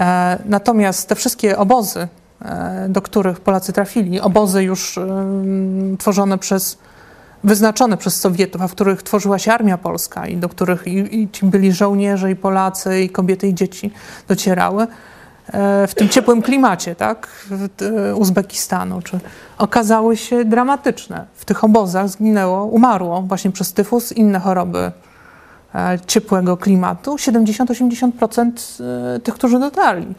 E, 0.00 0.38
natomiast 0.44 1.08
te 1.08 1.14
wszystkie 1.14 1.58
obozy, 1.58 2.08
e, 2.42 2.86
do 2.88 3.02
których 3.02 3.40
Polacy 3.40 3.72
trafili, 3.72 4.20
obozy 4.20 4.62
już 4.62 4.98
tworzone 5.98 6.38
przez 6.38 6.78
wyznaczone 7.44 7.96
przez 7.96 8.20
Sowietów, 8.20 8.62
a 8.62 8.68
w 8.68 8.72
których 8.72 9.02
tworzyła 9.02 9.38
się 9.38 9.52
Armia 9.52 9.78
Polska 9.78 10.26
i 10.26 10.36
do 10.36 10.48
których 10.48 10.86
i, 10.86 11.22
i 11.22 11.28
ci 11.30 11.46
byli 11.46 11.72
żołnierze, 11.72 12.30
i 12.30 12.36
Polacy, 12.36 13.02
i 13.02 13.10
kobiety, 13.10 13.48
i 13.48 13.54
dzieci 13.54 13.92
docierały, 14.28 14.86
e, 15.52 15.86
w 15.86 15.94
tym 15.94 16.08
ciepłym 16.08 16.42
klimacie, 16.42 16.94
tak, 16.94 17.28
Uzbekistanu, 18.14 19.02
czy 19.02 19.20
okazały 19.58 20.16
się 20.16 20.44
dramatyczne. 20.44 21.26
W 21.34 21.44
tych 21.44 21.64
obozach 21.64 22.08
zginęło, 22.08 22.64
umarło 22.64 23.22
właśnie 23.22 23.50
przez 23.50 23.72
tyfus, 23.72 24.12
inne 24.12 24.38
choroby 24.38 24.92
ciepłego 26.06 26.56
klimatu, 26.56 27.16
70-80% 27.16 28.50
e, 29.16 29.20
tych, 29.20 29.34
którzy 29.34 29.58
dotarli. 29.58 30.14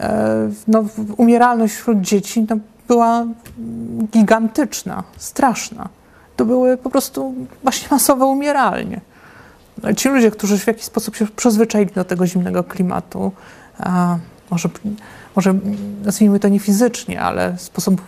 E, 0.00 0.50
No, 0.68 0.84
umieralność 1.16 1.74
wśród 1.74 2.00
dzieci 2.00 2.46
no, 2.50 2.56
była 2.88 3.26
gigantyczna, 4.12 5.02
straszna. 5.16 5.88
To 6.36 6.44
były 6.44 6.76
po 6.76 6.90
prostu 6.90 7.34
właśnie 7.62 7.88
masowe 7.90 8.24
umieralnie. 8.24 9.00
No, 9.82 9.94
Ci 9.94 10.08
ludzie, 10.08 10.30
którzy 10.30 10.58
w 10.58 10.66
jakiś 10.66 10.84
sposób 10.84 11.16
się 11.16 11.26
przyzwyczaili 11.26 11.92
do 11.94 12.04
tego 12.04 12.26
zimnego 12.26 12.64
klimatu, 12.64 13.32
może, 14.50 14.68
może 15.36 15.54
nazwijmy 16.04 16.40
to 16.40 16.48
nie 16.48 16.58
fizycznie, 16.58 17.20
ale 17.20 17.58
sposób 17.58 18.00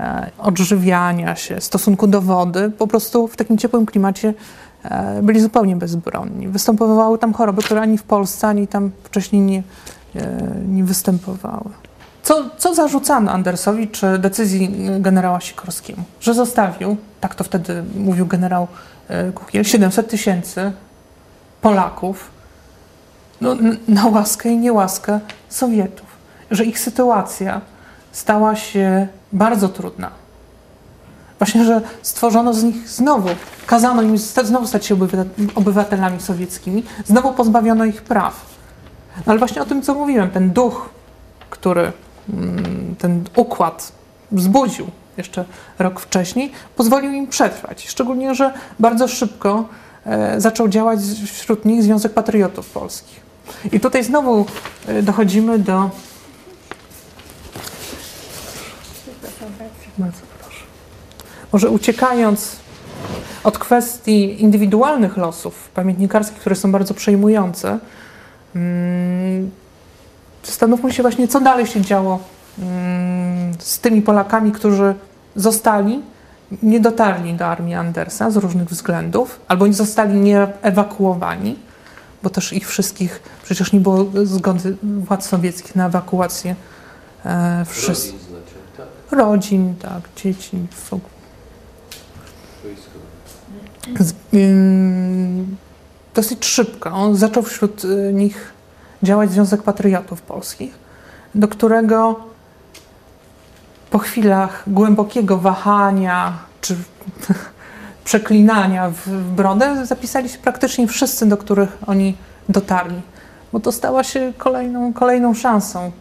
e, 0.00 0.30
odżywiania 0.38 1.36
się, 1.36 1.60
stosunku 1.60 2.06
do 2.06 2.20
wody, 2.20 2.70
po 2.70 2.86
prostu 2.86 3.28
w 3.28 3.36
takim 3.36 3.58
ciepłym 3.58 3.86
klimacie 3.86 4.28
e, 4.28 4.34
byli 5.22 5.40
zupełnie 5.40 5.76
bezbronni. 5.76 6.48
Występowały 6.48 7.18
tam 7.18 7.32
choroby, 7.32 7.62
które 7.62 7.80
ani 7.80 7.98
w 7.98 8.02
Polsce, 8.02 8.48
ani 8.48 8.68
tam 8.68 8.90
wcześniej 9.04 9.42
nie, 9.42 9.62
e, 10.16 10.42
nie 10.68 10.84
występowały. 10.84 11.70
Co, 12.22 12.50
co 12.56 12.74
zarzucano 12.74 13.32
Andersowi 13.32 13.88
czy 13.88 14.18
decyzji 14.18 14.88
y, 14.96 15.00
generała 15.00 15.40
Sikorskiemu? 15.40 16.02
Że 16.20 16.34
zostawił, 16.34 16.96
tak 17.20 17.34
to 17.34 17.44
wtedy 17.44 17.84
mówił 17.96 18.26
generał 18.26 18.68
Kukiel, 19.34 19.64
700 19.64 20.08
tysięcy 20.08 20.72
Polaków 21.60 22.30
no, 23.40 23.56
na 23.88 24.06
łaskę 24.06 24.48
i 24.48 24.58
niełaskę 24.58 25.20
Sowietów. 25.48 26.06
Że 26.50 26.64
ich 26.64 26.78
sytuacja 26.78 27.60
stała 28.12 28.56
się 28.56 29.08
bardzo 29.32 29.68
trudna. 29.68 30.23
Właśnie, 31.38 31.64
że 31.64 31.80
stworzono 32.02 32.54
z 32.54 32.62
nich 32.62 32.88
znowu, 32.88 33.28
kazano 33.66 34.02
im 34.02 34.18
znowu 34.18 34.66
stać 34.66 34.86
się 34.86 34.94
obywa- 34.94 35.24
obywatelami 35.54 36.20
sowieckimi, 36.20 36.82
znowu 37.06 37.32
pozbawiono 37.32 37.84
ich 37.84 38.02
praw. 38.02 38.46
No 39.16 39.22
ale 39.26 39.38
właśnie 39.38 39.62
o 39.62 39.64
tym, 39.66 39.82
co 39.82 39.94
mówiłem, 39.94 40.30
ten 40.30 40.50
duch, 40.50 40.90
który 41.50 41.92
mm, 42.32 42.96
ten 42.98 43.24
układ 43.36 43.92
wzbudził 44.32 44.86
jeszcze 45.16 45.44
rok 45.78 46.00
wcześniej, 46.00 46.52
pozwolił 46.76 47.12
im 47.12 47.26
przetrwać. 47.26 47.88
Szczególnie, 47.88 48.34
że 48.34 48.52
bardzo 48.78 49.08
szybko 49.08 49.64
e, 50.06 50.40
zaczął 50.40 50.68
działać 50.68 51.00
wśród 51.32 51.64
nich 51.64 51.82
Związek 51.82 52.12
Patriotów 52.12 52.70
Polskich. 52.70 53.20
I 53.72 53.80
tutaj 53.80 54.04
znowu 54.04 54.46
e, 54.86 55.02
dochodzimy 55.02 55.58
do. 55.58 55.90
Bardzo 59.98 60.20
proszę. 60.42 60.64
Może 61.54 61.70
uciekając 61.70 62.56
od 63.44 63.58
kwestii 63.58 64.42
indywidualnych 64.42 65.16
losów 65.16 65.68
pamiętnikarskich, 65.74 66.38
które 66.38 66.56
są 66.56 66.72
bardzo 66.72 66.94
przejmujące, 66.94 67.78
mm, 68.56 69.50
zastanówmy 70.44 70.92
się 70.92 71.02
właśnie, 71.02 71.28
co 71.28 71.40
dalej 71.40 71.66
się 71.66 71.80
działo 71.80 72.18
mm, 72.58 73.54
z 73.58 73.78
tymi 73.78 74.02
Polakami, 74.02 74.52
którzy 74.52 74.94
zostali, 75.36 76.02
nie 76.62 76.80
dotarli 76.80 77.34
do 77.34 77.46
armii 77.46 77.74
Andersa 77.74 78.30
z 78.30 78.36
różnych 78.36 78.68
względów, 78.68 79.40
albo 79.48 79.66
nie 79.66 79.74
zostali 79.74 80.20
nie 80.20 80.46
ewakuowani, 80.62 81.56
bo 82.22 82.30
też 82.30 82.52
ich 82.52 82.68
wszystkich, 82.68 83.22
przecież 83.44 83.72
nie 83.72 83.80
było 83.80 84.06
zgody 84.24 84.76
władz 84.82 85.28
sowieckich 85.28 85.76
na 85.76 85.86
ewakuację 85.86 86.54
e, 87.24 87.64
wszystkich 87.68 88.20
Rodzin 88.20 88.28
znaczy, 88.28 88.54
tak, 89.10 89.18
rodzin, 89.18 89.74
tak, 89.82 90.00
dzieci, 90.16 90.66
w 90.70 90.92
ogóle. 90.92 91.13
Dosyć 96.14 96.46
szybko. 96.46 96.90
On 96.90 97.16
zaczął 97.16 97.42
wśród 97.42 97.84
y, 97.84 98.12
nich 98.12 98.52
działać 99.02 99.30
Związek 99.30 99.62
Patriotów 99.62 100.22
Polskich, 100.22 100.74
do 101.34 101.48
którego 101.48 102.20
po 103.90 103.98
chwilach 103.98 104.62
głębokiego 104.66 105.38
wahania 105.38 106.38
czy 106.60 106.76
przeklinania 108.04 108.90
w, 108.90 108.96
w 108.96 109.30
brodę 109.30 109.86
zapisali 109.86 110.28
się 110.28 110.38
praktycznie 110.38 110.88
wszyscy, 110.88 111.26
do 111.26 111.36
których 111.36 111.78
oni 111.86 112.16
dotarli, 112.48 113.00
bo 113.52 113.60
to 113.60 113.72
stała 113.72 114.04
się 114.04 114.32
kolejną, 114.38 114.92
kolejną 114.92 115.34
szansą 115.34 115.92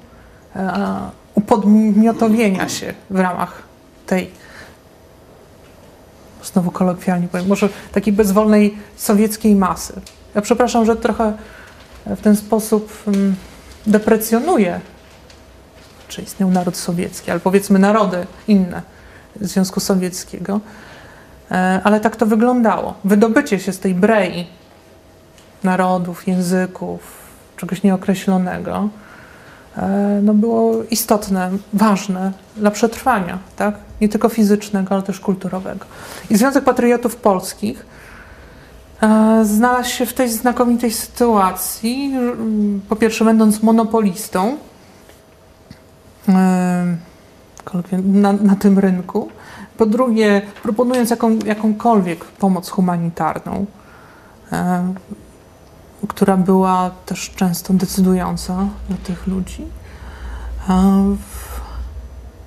e, 0.56 1.00
upodmiotowienia 1.36 2.70
się 2.70 2.94
w 3.10 3.20
ramach 3.20 3.64
tej 4.06 4.32
znowu 6.44 6.72
kolokwialnie 6.72 7.28
powiem, 7.28 7.48
może 7.48 7.70
takiej 7.92 8.14
bezwolnej 8.14 8.78
sowieckiej 8.96 9.56
masy. 9.56 9.94
Ja 10.36 10.42
przepraszam, 10.42 10.86
że 10.86 10.96
trochę 10.96 11.34
w 12.06 12.22
ten 12.22 12.36
sposób 12.36 13.04
mm, 13.08 13.36
deprecjonuję, 13.88 14.80
czy 16.08 16.22
istniał 16.22 16.52
naród 16.52 16.78
sowiecki, 16.78 17.32
ale 17.32 17.40
powiedzmy 17.40 17.80
narody 17.80 18.28
inne 18.48 18.82
Związku 19.42 19.80
Sowieckiego, 19.80 20.60
E, 21.54 21.82
ale 21.84 22.00
tak 22.00 22.16
to 22.16 22.26
wyglądało. 22.26 22.94
Wydobycie 23.04 23.60
się 23.60 23.74
z 23.74 23.80
tej 23.80 23.96
brei 23.96 24.48
narodów, 25.64 26.28
języków, 26.28 27.00
czegoś 27.58 27.84
nieokreślonego, 27.84 28.90
e, 29.78 30.20
no 30.24 30.34
było 30.34 30.84
istotne, 30.92 31.52
ważne 31.74 32.32
dla 32.58 32.72
przetrwania, 32.72 33.40
tak? 33.56 33.76
Nie 34.04 34.10
tylko 34.10 34.30
fizycznego, 34.30 34.96
ale 34.96 35.04
też 35.04 35.20
kulturowego. 35.20 35.86
I 36.30 36.38
Związek 36.38 36.64
Patriotów 36.64 37.16
Polskich 37.16 37.86
e, 39.02 39.46
znalazł 39.46 39.90
się 39.90 40.06
w 40.06 40.14
tej 40.14 40.30
znakomitej 40.30 40.92
sytuacji, 40.92 42.14
mm, 42.16 42.82
po 42.90 42.96
pierwsze 42.96 43.26
będąc 43.26 43.64
monopolistą 43.64 44.58
e, 46.30 46.98
na, 48.04 48.34
na 48.34 48.56
tym 48.56 48.80
rynku, 48.80 49.30
po 49.78 49.86
drugie 49.86 50.42
proponując 50.64 51.10
jaką, 51.10 51.40
jakąkolwiek 51.46 52.26
pomoc 52.26 52.70
humanitarną, 52.70 53.66
e, 54.52 54.94
która 56.08 56.38
była 56.38 56.92
też 57.06 57.32
często 57.36 57.74
decydująca 57.74 58.68
dla 58.90 58.98
tych 58.98 59.28
ludzi. 59.28 59.66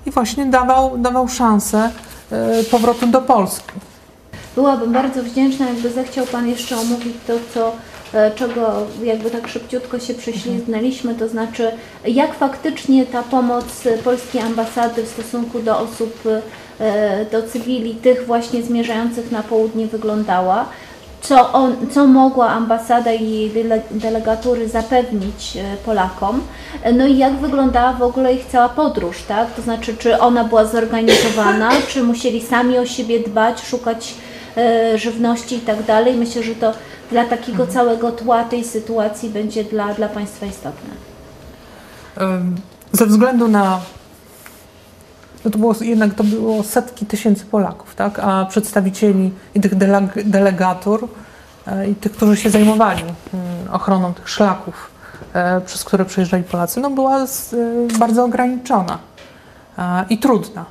I 0.07 0.11
właśnie 0.11 0.45
dawał, 0.45 0.97
dawał 0.97 1.27
szansę 1.27 1.91
e, 2.31 2.63
powrotu 2.63 3.07
do 3.07 3.21
Polski. 3.21 3.71
Byłabym 4.55 4.93
bardzo 4.93 5.23
wdzięczna, 5.23 5.65
jakby 5.65 5.89
zechciał 5.89 6.25
Pan 6.25 6.47
jeszcze 6.47 6.77
omówić 6.77 7.15
to, 7.27 7.33
co, 7.53 7.71
e, 8.13 8.31
czego 8.31 8.73
jakby 9.03 9.31
tak 9.31 9.47
szybciutko 9.47 9.99
się 9.99 10.13
prześlizgnęliśmy, 10.13 11.15
to 11.15 11.27
znaczy 11.27 11.71
jak 12.05 12.33
faktycznie 12.33 13.05
ta 13.05 13.23
pomoc 13.23 13.65
polskiej 14.03 14.41
ambasady 14.41 15.03
w 15.03 15.07
stosunku 15.07 15.59
do 15.59 15.79
osób, 15.79 16.23
e, 16.79 17.25
do 17.25 17.43
cywili, 17.43 17.95
tych 17.95 18.25
właśnie 18.25 18.63
zmierzających 18.63 19.31
na 19.31 19.43
południe 19.43 19.87
wyglądała. 19.87 20.65
Co, 21.27 21.53
on, 21.53 21.75
co 21.91 22.07
mogła 22.07 22.49
ambasada 22.49 23.13
i 23.13 23.29
jej 23.29 23.51
dele- 23.51 23.81
delegatury 23.91 24.69
zapewnić 24.69 25.57
e, 25.57 25.77
Polakom, 25.85 26.41
no 26.93 27.05
i 27.07 27.17
jak 27.17 27.33
wyglądała 27.33 27.93
w 27.93 28.01
ogóle 28.01 28.33
ich 28.33 28.45
cała 28.45 28.69
podróż, 28.69 29.23
tak? 29.27 29.53
To 29.53 29.61
znaczy, 29.61 29.97
czy 29.97 30.19
ona 30.19 30.43
była 30.43 30.65
zorganizowana, 30.65 31.71
czy 31.89 32.03
musieli 32.03 32.41
sami 32.41 32.77
o 32.77 32.85
siebie 32.85 33.19
dbać, 33.19 33.65
szukać 33.65 34.15
e, 34.57 34.97
żywności 34.97 35.55
i 35.55 35.59
tak 35.59 35.83
dalej. 35.83 36.15
Myślę, 36.15 36.43
że 36.43 36.55
to 36.55 36.73
dla 37.11 37.25
takiego 37.25 37.67
całego 37.67 38.11
tła 38.11 38.43
tej 38.43 38.63
sytuacji 38.63 39.29
będzie 39.29 39.63
dla, 39.63 39.93
dla 39.93 40.07
Państwa 40.07 40.45
istotne. 40.45 40.89
Ze 42.91 43.05
względu 43.05 43.47
na. 43.47 43.79
No 45.45 45.51
to 45.51 45.59
było, 45.59 45.75
jednak 45.81 46.13
to 46.13 46.23
było 46.23 46.63
setki 46.63 47.05
tysięcy 47.05 47.45
Polaków, 47.45 47.95
tak? 47.95 48.19
a 48.19 48.45
przedstawicieli 48.45 49.31
i 49.55 49.59
tych 49.61 49.75
deleg- 49.75 50.23
delegatur 50.23 51.07
e, 51.67 51.89
i 51.89 51.95
tych, 51.95 52.11
którzy 52.11 52.37
się 52.37 52.49
zajmowali 52.49 53.01
mm, 53.01 53.13
ochroną 53.71 54.13
tych 54.13 54.29
szlaków, 54.29 54.91
e, 55.33 55.61
przez 55.61 55.83
które 55.83 56.05
przejeżdżali 56.05 56.43
Polacy, 56.43 56.79
no 56.79 56.89
była 56.89 57.23
e, 57.23 57.27
bardzo 57.99 58.23
ograniczona 58.25 58.97
i 60.09 60.17
trudna. 60.17 60.65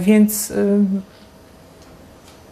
Więc 0.00 0.52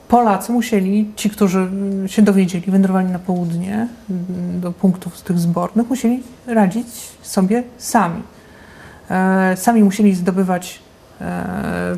Polacy 0.09 0.53
musieli, 0.53 1.13
ci, 1.17 1.31
którzy 1.31 1.59
mm, 1.59 2.09
się 2.09 2.23
dowiedzieli, 2.23 2.73
wędrowali 2.73 3.09
na 3.09 3.19
południe 3.19 3.75
mm, 3.75 4.61
do 4.61 4.73
punktów 4.73 5.21
tych 5.21 5.39
zbornych, 5.39 5.89
musieli 5.89 6.23
radzić 6.47 6.87
sobie 7.23 7.63
sami. 7.79 8.23
Sami 9.57 9.85
musieli 9.85 10.15
zdobywać 10.15 10.81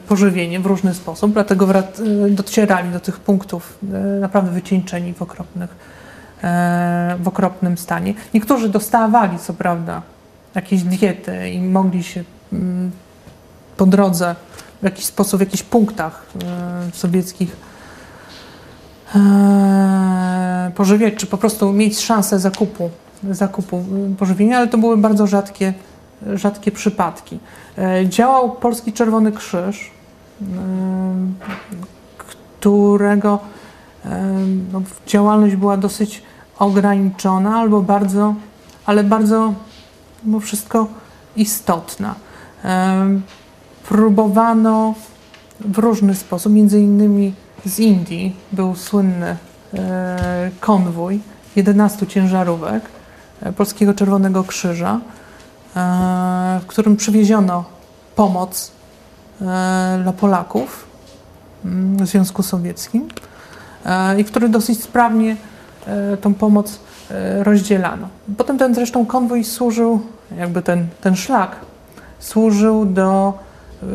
pożywienie 0.09 0.61
w 0.61 0.67
różny 0.67 0.95
sposób, 0.95 1.33
dlatego 1.33 1.79
e, 1.79 1.83
docierali 2.31 2.93
do 2.93 3.01
tych 3.01 3.21
punktów 3.21 3.79
e, 3.93 3.99
naprawdę 4.21 4.51
wycieńczeni 4.51 5.15
w, 5.15 5.23
okropnych, 5.23 5.71
e, 6.43 7.17
w 7.21 7.29
okropnym 7.29 7.79
stanie. 7.79 8.15
Niektórzy 8.35 8.69
dostawali, 8.69 9.39
co 9.39 9.55
prawda, 9.55 10.03
jakieś 10.55 10.83
diety 10.83 11.51
i 11.51 11.61
mogli 11.61 12.03
się 12.03 12.25
mm, 12.53 12.91
po 13.77 13.87
drodze 13.87 14.35
w 14.81 14.85
jakiś 14.85 15.05
sposób, 15.05 15.39
w 15.39 15.41
jakichś 15.41 15.63
punktach 15.63 16.27
e, 16.45 16.91
sowieckich 16.93 17.57
e, 19.15 20.73
pożywiać, 20.75 21.15
czy 21.15 21.27
po 21.27 21.39
prostu 21.39 21.73
mieć 21.73 22.01
szansę 22.01 22.39
zakupu, 22.39 22.91
zakupu 23.31 23.85
pożywienia, 24.19 24.59
ale 24.59 24.69
to 24.69 24.79
były 24.79 24.97
bardzo 24.97 25.27
rzadkie, 25.27 25.75
rzadkie 26.35 26.73
przypadki. 26.73 27.39
E, 27.79 28.09
Działał 28.09 28.51
Polski 28.51 28.93
Czerwony 28.93 29.33
Krzyż, 29.33 29.81
y, 29.81 30.45
którego 32.19 33.39
e, 34.05 34.35
no, 34.73 34.83
działalność 35.07 35.57
była 35.57 35.77
dosyć 35.77 36.23
ograniczona 36.59 37.57
albo 37.57 37.81
bardzo, 37.81 38.35
ale 38.87 39.05
bardzo 39.05 39.55
mimo 40.25 40.41
wszystko 40.41 40.87
istotna. 41.37 42.15
E, 42.65 43.21
Próbowano 43.89 44.95
w 45.61 45.79
różny 45.79 46.15
sposób, 46.15 46.53
między 46.53 46.81
innymi 46.81 47.35
z 47.67 47.79
Indii 47.79 48.37
był 48.53 48.75
słynny 48.75 49.37
e, 49.75 50.51
konwój 50.61 51.21
11 51.57 52.07
ciężarówek 52.07 52.83
e, 53.43 53.53
Polskiego 53.53 53.95
Czerwonego 53.95 54.45
Krzyża, 54.45 54.95
e, 54.95 55.22
w 56.61 56.67
którym 56.67 56.97
przywieziono 56.97 57.65
pomoc 58.17 58.73
e, 59.41 59.45
dla 60.03 60.13
Polaków 60.13 60.87
mm, 61.65 61.97
w 61.97 62.07
Związku 62.09 62.43
Sowieckim 62.43 63.09
e, 63.87 64.21
i 64.21 64.25
który 64.25 64.49
dosyć 64.49 64.83
sprawnie 64.83 65.37
e, 65.87 66.17
tą 66.17 66.35
pomoc 66.35 66.81
e, 67.11 67.45
rozdzielano. 67.45 68.09
Potem 68.37 68.59
ten 68.59 68.75
zresztą 68.75 69.07
konwój 69.07 69.45
służył, 69.45 70.01
jakby 70.39 70.63
ten, 70.63 70.87
ten 71.01 71.17
szlak 71.17 71.57
służył 72.19 72.85
do 72.85 73.33
e, 73.83 73.87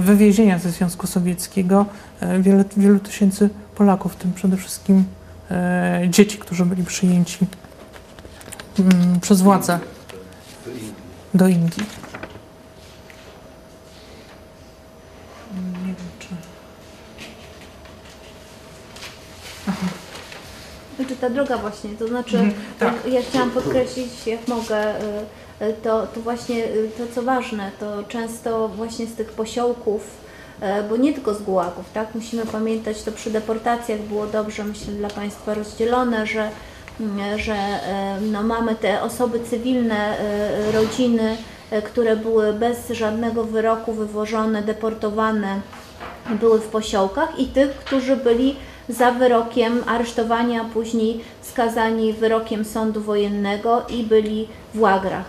wywiezienia 0.00 0.58
ze 0.58 0.70
Związku 0.70 1.06
Sowieckiego 1.06 1.86
e, 2.20 2.42
wielu 2.76 2.98
tysięcy 2.98 3.50
Polaków, 3.74 4.12
w 4.12 4.16
tym 4.16 4.32
przede 4.32 4.56
wszystkim 4.56 5.04
e, 5.50 6.02
dzieci, 6.10 6.38
którzy 6.38 6.66
byli 6.66 6.84
przyjęci 6.84 7.46
mm, 8.78 9.20
przez 9.20 9.40
władze. 9.42 9.78
Do 11.34 11.48
Indii. 11.48 11.82
Nie 15.54 15.86
wiem, 15.86 15.96
czy... 16.18 16.28
Znaczy 20.96 21.16
ta 21.16 21.30
droga 21.30 21.56
właśnie, 21.58 21.90
to 21.90 22.08
znaczy 22.08 22.38
Mhm, 22.38 22.54
tak. 22.78 22.94
ja, 23.12 23.20
chciałam 23.30 23.50
podkreślić, 23.50 24.26
jak 24.26 24.48
mogę, 24.48 25.00
y, 25.00 25.64
y, 25.64 25.74
to, 25.82 26.06
to 26.06 26.20
właśnie 26.20 26.64
y, 26.64 26.90
to 26.98 27.14
co 27.14 27.22
ważne, 27.22 27.70
to 27.80 28.02
często 28.08 28.68
właśnie 28.68 29.06
z 29.06 29.14
tych 29.14 29.32
posiołków, 29.32 30.22
bo 30.90 30.96
nie 30.96 31.12
tylko 31.12 31.34
z 31.34 31.42
gułagów, 31.42 31.84
tak? 31.94 32.14
Musimy 32.14 32.46
pamiętać, 32.46 33.02
to 33.02 33.12
przy 33.12 33.30
deportacjach 33.30 34.00
było 34.00 34.26
dobrze, 34.26 34.64
myślę, 34.64 34.92
dla 34.92 35.10
Państwa 35.10 35.54
rozdzielone, 35.54 36.26
że, 36.26 36.50
że 37.36 37.54
y, 37.54 38.20
no, 38.20 38.42
mamy 38.42 38.74
te 38.74 39.02
osoby 39.02 39.40
cywilne, 39.40 40.16
y, 40.68 40.72
rodziny, 40.72 41.36
które 41.84 42.16
były 42.16 42.52
bez 42.52 42.90
żadnego 42.90 43.44
wyroku 43.44 43.92
wywożone, 43.92 44.62
deportowane, 44.62 45.60
były 46.40 46.60
w 46.60 46.68
posiołkach 46.68 47.38
i 47.38 47.46
tych, 47.46 47.70
którzy 47.70 48.16
byli 48.16 48.56
za 48.88 49.10
wyrokiem 49.10 49.84
aresztowania, 49.86 50.62
a 50.62 50.64
później 50.64 51.20
skazani 51.42 52.12
wyrokiem 52.12 52.64
sądu 52.64 53.00
wojennego 53.00 53.82
i 53.88 54.02
byli 54.02 54.48
w 54.74 54.80
łagrach. 54.80 55.24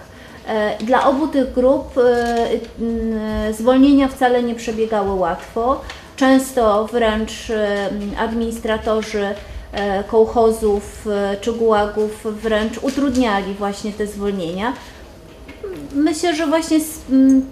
E, 0.48 0.78
Dla 0.78 1.08
obu 1.08 1.28
tych 1.28 1.54
grup 1.54 1.98
e, 1.98 3.54
zwolnienia 3.54 4.08
wcale 4.08 4.44
nie 4.44 4.56
przebiegały 4.56 5.14
łatwo. 5.14 5.82
Często 6.16 6.88
wręcz 6.88 7.50
e, 7.50 7.90
administratorzy 8.18 9.26
e, 9.26 9.36
kołchozów 10.08 11.08
e, 11.08 11.38
czy 11.42 11.54
gułagów 11.54 12.42
wręcz 12.42 12.78
utrudniali 12.78 13.54
właśnie 13.54 13.92
te 13.92 14.08
zwolnienia. 14.08 14.74
Myślę, 15.96 16.36
że 16.36 16.48
właśnie 16.48 16.80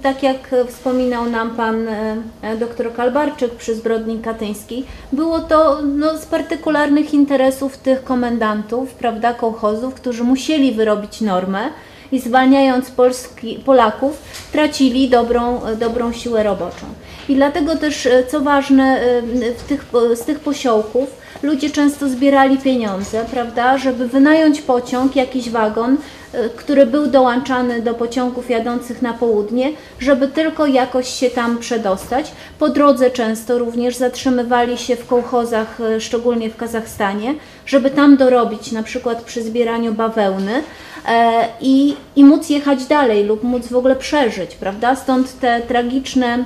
tak 0.01 0.23
jak 0.23 0.53
e, 0.53 0.65
wspominał 0.65 1.29
nam 1.29 1.55
pan 1.55 1.87
e, 1.87 2.15
e, 2.41 2.57
dr 2.57 2.93
Kalbarczyk 2.93 3.55
przy 3.55 3.75
zbrodni 3.75 4.19
katyńskiej, 4.19 4.85
było 5.11 5.39
to 5.39 5.81
no, 5.81 6.17
z 6.17 6.25
partykularnych 6.25 7.13
interesów 7.13 7.77
tych 7.77 8.03
komendantów, 8.03 8.93
prawda, 8.93 9.33
kołchozów, 9.33 9.93
którzy 9.93 10.23
musieli 10.23 10.71
wyrobić 10.71 11.21
normę 11.21 11.69
i 12.11 12.19
zwalniając 12.19 12.91
Polski, 12.91 13.59
Polaków 13.65 14.17
tracili 14.51 15.09
dobrą, 15.09 15.65
e, 15.65 15.75
dobrą 15.75 16.13
siłę 16.13 16.43
roboczą. 16.43 16.85
I 17.29 17.35
dlatego 17.35 17.75
też, 17.75 18.05
e, 18.05 18.23
co 18.23 18.41
ważne, 18.41 18.83
e, 18.83 19.67
tych, 19.67 19.85
z 20.15 20.25
tych 20.25 20.39
posiołków 20.39 21.09
ludzie 21.43 21.69
często 21.69 22.09
zbierali 22.09 22.57
pieniądze, 22.57 23.25
prawda, 23.31 23.77
żeby 23.77 24.07
wynająć 24.07 24.61
pociąg, 24.61 25.15
jakiś 25.15 25.49
wagon, 25.49 25.97
e, 26.33 26.49
który 26.49 26.85
był 26.85 27.07
dołączany 27.07 27.81
do 27.81 27.93
pociągów 27.93 28.49
jadących 28.49 29.01
na 29.01 29.13
południe, 29.13 29.71
żeby 29.99 30.27
tylko 30.27 30.65
jakoś 30.65 31.07
się 31.07 31.29
tam 31.29 31.57
przedostać. 31.57 32.31
Po 32.59 32.69
drodze 32.69 33.11
często 33.11 33.59
również 33.59 33.95
zatrzymywali 33.95 34.77
się 34.77 34.95
w 34.95 35.07
kołchozach, 35.07 35.77
szczególnie 35.99 36.49
w 36.49 36.55
Kazachstanie, 36.55 37.35
żeby 37.65 37.89
tam 37.89 38.17
dorobić, 38.17 38.71
na 38.71 38.83
przykład 38.83 39.23
przy 39.23 39.43
zbieraniu 39.43 39.93
bawełny 39.93 40.63
i, 41.61 41.95
i 42.15 42.25
móc 42.25 42.49
jechać 42.49 42.85
dalej 42.85 43.23
lub 43.23 43.43
móc 43.43 43.67
w 43.67 43.75
ogóle 43.75 43.95
przeżyć, 43.95 44.55
prawda? 44.55 44.95
Stąd 44.95 45.39
te 45.39 45.61
tragiczne 45.61 46.43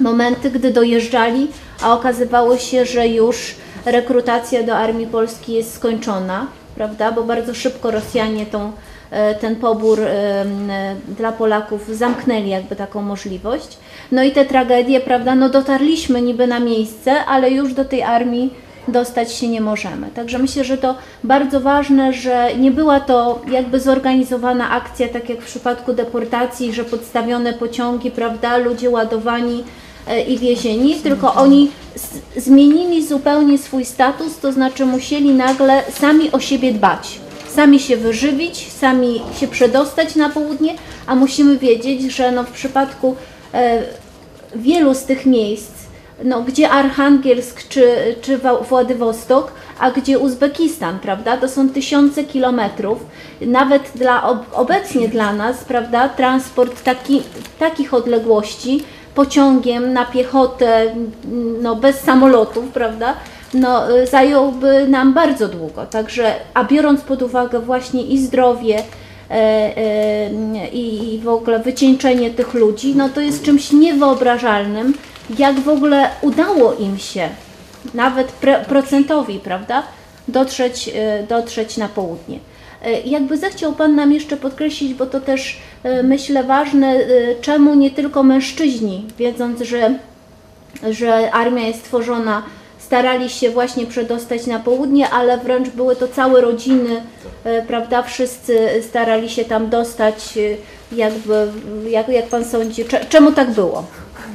momenty, 0.00 0.50
gdy 0.50 0.70
dojeżdżali, 0.70 1.48
a 1.82 1.94
okazywało 1.94 2.58
się, 2.58 2.84
że 2.84 3.08
już 3.08 3.54
rekrutacja 3.86 4.62
do 4.62 4.76
Armii 4.76 5.06
Polskiej 5.06 5.56
jest 5.56 5.74
skończona, 5.74 6.46
prawda? 6.74 7.12
Bo 7.12 7.22
bardzo 7.22 7.54
szybko 7.54 7.90
Rosjanie 7.90 8.46
tą, 8.46 8.72
e, 9.10 9.34
ten 9.34 9.56
pobór 9.56 10.00
em, 10.00 10.70
e, 10.70 10.96
dla 11.08 11.32
Polaków 11.32 11.88
zamknęli 11.88 12.48
jakby 12.48 12.76
taką 12.76 13.02
możliwość. 13.02 13.78
No 14.12 14.22
i 14.22 14.32
te 14.32 14.44
tragedie, 14.44 15.00
prawda? 15.00 15.34
No 15.34 15.48
dotarliśmy 15.48 16.22
niby 16.22 16.46
na 16.46 16.60
miejsce, 16.60 17.24
ale 17.24 17.50
już 17.50 17.74
do 17.74 17.84
tej 17.84 18.02
armii 18.02 18.64
dostać 18.88 19.32
się 19.32 19.48
nie 19.48 19.60
możemy. 19.60 20.10
Także 20.14 20.38
myślę, 20.38 20.64
że 20.64 20.78
to 20.78 20.94
bardzo 21.24 21.60
ważne, 21.60 22.12
że 22.12 22.48
nie 22.58 22.70
była 22.70 23.00
to 23.00 23.42
jakby 23.50 23.80
zorganizowana 23.80 24.70
akcja, 24.70 25.08
tak 25.08 25.28
jak 25.28 25.40
w 25.40 25.46
przypadku 25.46 25.92
deportacji, 25.92 26.72
że 26.72 26.84
podstawione 26.84 27.52
pociągi, 27.52 28.10
prawda, 28.10 28.56
ludzie 28.56 28.90
ładowani 28.90 29.60
e, 29.60 29.83
i 30.28 30.38
wiezieni, 30.38 30.94
tylko 30.94 31.34
oni 31.34 31.70
zmienili 32.36 33.06
zupełnie 33.06 33.58
swój 33.58 33.84
status, 33.84 34.38
to 34.38 34.52
znaczy 34.52 34.86
musieli 34.86 35.34
nagle 35.34 35.82
sami 35.90 36.32
o 36.32 36.40
siebie 36.40 36.72
dbać. 36.72 37.20
Sami 37.48 37.80
się 37.80 37.96
wyżywić, 37.96 38.72
sami 38.72 39.22
się 39.40 39.48
przedostać 39.48 40.16
na 40.16 40.28
południe, 40.28 40.74
a 41.06 41.14
musimy 41.14 41.58
wiedzieć, 41.58 42.02
że 42.12 42.32
no 42.32 42.44
w 42.44 42.50
przypadku 42.50 43.16
e, 43.54 43.82
wielu 44.56 44.94
z 44.94 45.02
tych 45.02 45.26
miejsc, 45.26 45.70
no, 46.24 46.42
gdzie 46.42 46.70
Archangielsk 46.70 47.68
czy, 47.68 48.14
czy 48.22 48.38
Władywostok, 48.68 49.52
a 49.78 49.90
gdzie 49.90 50.18
Uzbekistan, 50.18 50.98
prawda? 50.98 51.36
To 51.36 51.48
są 51.48 51.68
tysiące 51.68 52.24
kilometrów. 52.24 52.98
Nawet 53.40 53.82
dla, 53.94 54.28
ob, 54.28 54.38
obecnie 54.52 55.08
dla 55.08 55.32
nas, 55.32 55.64
prawda, 55.64 56.08
transport 56.08 56.82
taki, 56.82 57.22
takich 57.58 57.94
odległości 57.94 58.82
pociągiem 59.14 59.92
na 59.92 60.04
piechotę, 60.04 60.94
no, 61.62 61.76
bez 61.76 62.00
samolotów, 62.00 62.68
prawda? 62.68 63.14
No, 63.54 63.98
y, 63.98 64.06
zająłby 64.06 64.88
nam 64.88 65.14
bardzo 65.14 65.48
długo. 65.48 65.86
Także, 65.86 66.34
a 66.54 66.64
biorąc 66.64 67.00
pod 67.00 67.22
uwagę 67.22 67.60
właśnie 67.60 68.02
i 68.02 68.18
zdrowie, 68.18 68.82
e, 69.30 69.34
e, 69.34 70.68
i 70.72 71.20
w 71.24 71.28
ogóle 71.28 71.58
wycieńczenie 71.58 72.30
tych 72.30 72.54
ludzi, 72.54 72.94
no 72.96 73.08
to 73.08 73.20
jest 73.20 73.42
czymś 73.42 73.72
niewyobrażalnym, 73.72 74.94
jak 75.38 75.60
w 75.60 75.68
ogóle 75.68 76.10
udało 76.22 76.74
im 76.74 76.98
się, 76.98 77.28
nawet 77.94 78.32
procentowi, 78.68 79.38
prawda, 79.38 79.82
dotrzeć, 80.28 80.90
e, 80.94 81.22
dotrzeć 81.22 81.76
na 81.76 81.88
południe. 81.88 82.38
E, 82.84 83.00
Jakby 83.00 83.36
zechciał 83.36 83.72
Pan 83.72 83.94
nam 83.94 84.12
jeszcze 84.12 84.36
podkreślić, 84.36 84.94
bo 84.94 85.06
to 85.06 85.20
też 85.20 85.58
myślę 86.02 86.44
ważne, 86.44 86.86
e, 86.86 87.00
czemu 87.40 87.74
nie 87.74 87.90
tylko 87.90 88.22
mężczyźni, 88.22 89.06
wiedząc, 89.18 89.60
że 89.62 89.98
że 90.90 91.32
armia 91.32 91.66
jest 91.66 91.84
tworzona, 91.84 92.42
starali 92.78 93.30
się 93.30 93.50
właśnie 93.50 93.86
przedostać 93.86 94.46
na 94.46 94.58
południe, 94.58 95.10
ale 95.10 95.38
wręcz 95.38 95.68
były 95.68 95.96
to 95.96 96.08
całe 96.08 96.40
rodziny, 96.40 97.02
e, 97.44 97.62
prawda? 97.62 98.02
Wszyscy 98.02 98.68
starali 98.90 99.30
się 99.30 99.44
tam 99.44 99.70
dostać, 99.70 100.38
e, 100.92 100.96
jakby, 100.96 101.46
jak, 101.90 102.08
jak 102.08 102.26
pan 102.26 102.44
sądzi, 102.44 102.84
cze- 102.84 103.04
czemu 103.08 103.32
tak 103.32 103.50
było? 103.50 103.84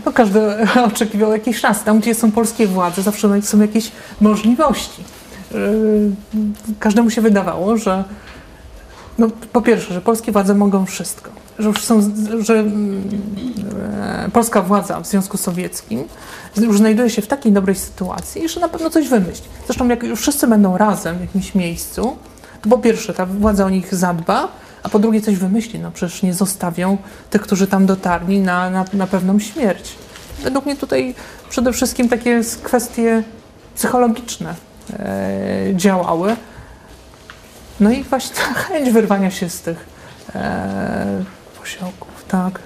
no 0.06 0.12
każdy 0.12 0.40
oczekiwał 0.94 1.32
jakiejś 1.32 1.60
szansy. 1.60 1.86
Tam, 1.86 2.00
gdzie 2.00 2.16
są 2.16 2.32
polskie 2.32 2.68
władze, 2.68 3.02
zawsze 3.02 3.42
są 3.42 3.62
jakieś 3.62 3.92
możliwości. 4.22 5.04
Każdemu 6.80 7.10
się 7.10 7.22
wydawało, 7.22 7.78
że 7.78 8.04
no, 9.20 9.28
po 9.54 9.62
pierwsze, 9.62 9.94
że 9.94 10.02
polskie 10.02 10.32
władze 10.32 10.56
mogą 10.56 10.86
wszystko. 10.86 11.32
Że, 11.60 11.68
już 11.68 11.84
są, 11.84 12.02
że 12.40 12.54
mm, 12.54 13.04
e, 14.02 14.30
polska 14.34 14.62
władza 14.62 15.02
w 15.02 15.08
Związku 15.08 15.38
Sowieckim 15.38 16.04
już 16.58 16.78
znajduje 16.78 17.10
się 17.10 17.22
w 17.22 17.28
takiej 17.28 17.52
dobrej 17.52 17.76
sytuacji, 17.76 18.50
że 18.50 18.60
na 18.60 18.70
pewno 18.70 18.90
coś 18.90 19.08
wymyśli. 19.08 19.48
Zresztą 19.66 19.88
jak 19.88 20.04
już 20.04 20.20
wszyscy 20.20 20.48
będą 20.48 20.78
razem 20.78 21.18
w 21.18 21.22
jakimś 21.22 21.56
miejscu, 21.56 22.18
to 22.62 22.70
po 22.70 22.78
pierwsze 22.78 23.14
ta 23.14 23.26
władza 23.26 23.66
o 23.66 23.70
nich 23.70 23.96
zadba, 23.96 24.48
a 24.84 24.90
po 24.90 25.00
drugie 25.00 25.22
coś 25.22 25.36
wymyśli. 25.36 25.80
No 25.80 25.92
przecież 25.92 26.24
nie 26.24 26.34
zostawią 26.34 26.98
tych, 27.30 27.42
którzy 27.42 27.68
tam 27.68 27.86
dotarli 27.86 28.40
na, 28.40 28.70
na, 28.70 28.86
na 28.94 29.08
pewną 29.08 29.40
śmierć. 29.40 29.96
Według 30.44 30.66
mnie 30.66 30.76
tutaj 30.76 31.16
przede 31.50 31.74
wszystkim 31.74 32.10
takie 32.10 32.42
kwestie 32.64 33.24
psychologiczne 33.76 34.56
e, 35.00 35.72
działały. 35.76 36.36
No 37.80 37.92
i 37.92 38.04
właśnie 38.04 38.36
ta 38.36 38.54
chęć 38.54 38.90
wyrwania 38.90 39.32
się 39.32 39.50
z 39.50 39.62
tych 39.62 39.86
e, 40.36 41.24
posiłków, 41.60 42.26
tak. 42.28 42.60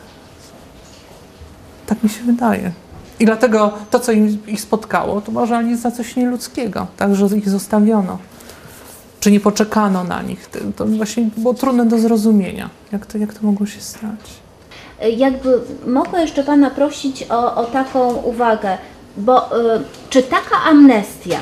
Tak 1.85 2.03
mi 2.03 2.09
się 2.09 2.23
wydaje. 2.23 2.71
I 3.19 3.25
dlatego 3.25 3.73
to, 3.89 3.99
co 3.99 4.11
im, 4.11 4.37
ich 4.47 4.61
spotkało, 4.61 5.21
to 5.21 5.55
ani 5.55 5.77
za 5.77 5.91
coś 5.91 6.15
nieludzkiego, 6.15 6.87
tak, 6.97 7.15
że 7.15 7.25
ich 7.37 7.49
zostawiono. 7.49 8.17
Czy 9.19 9.31
nie 9.31 9.39
poczekano 9.39 10.03
na 10.03 10.21
nich. 10.21 10.49
To, 10.75 10.85
właśnie 10.85 11.29
było 11.37 11.53
trudne 11.53 11.85
do 11.85 11.99
zrozumienia, 11.99 12.69
jak 12.91 13.05
to, 13.05 13.17
jak 13.17 13.33
to 13.33 13.39
mogło 13.41 13.65
się 13.65 13.81
stać. 13.81 14.19
Jakby 15.17 15.61
mogę 15.87 16.21
jeszcze 16.21 16.43
Pana 16.43 16.69
prosić 16.69 17.25
o, 17.29 17.55
o 17.55 17.63
taką 17.63 18.13
uwagę, 18.13 18.77
bo 19.17 19.59
y, 19.75 19.83
czy 20.09 20.23
taka 20.23 20.55
amnestia, 20.69 21.39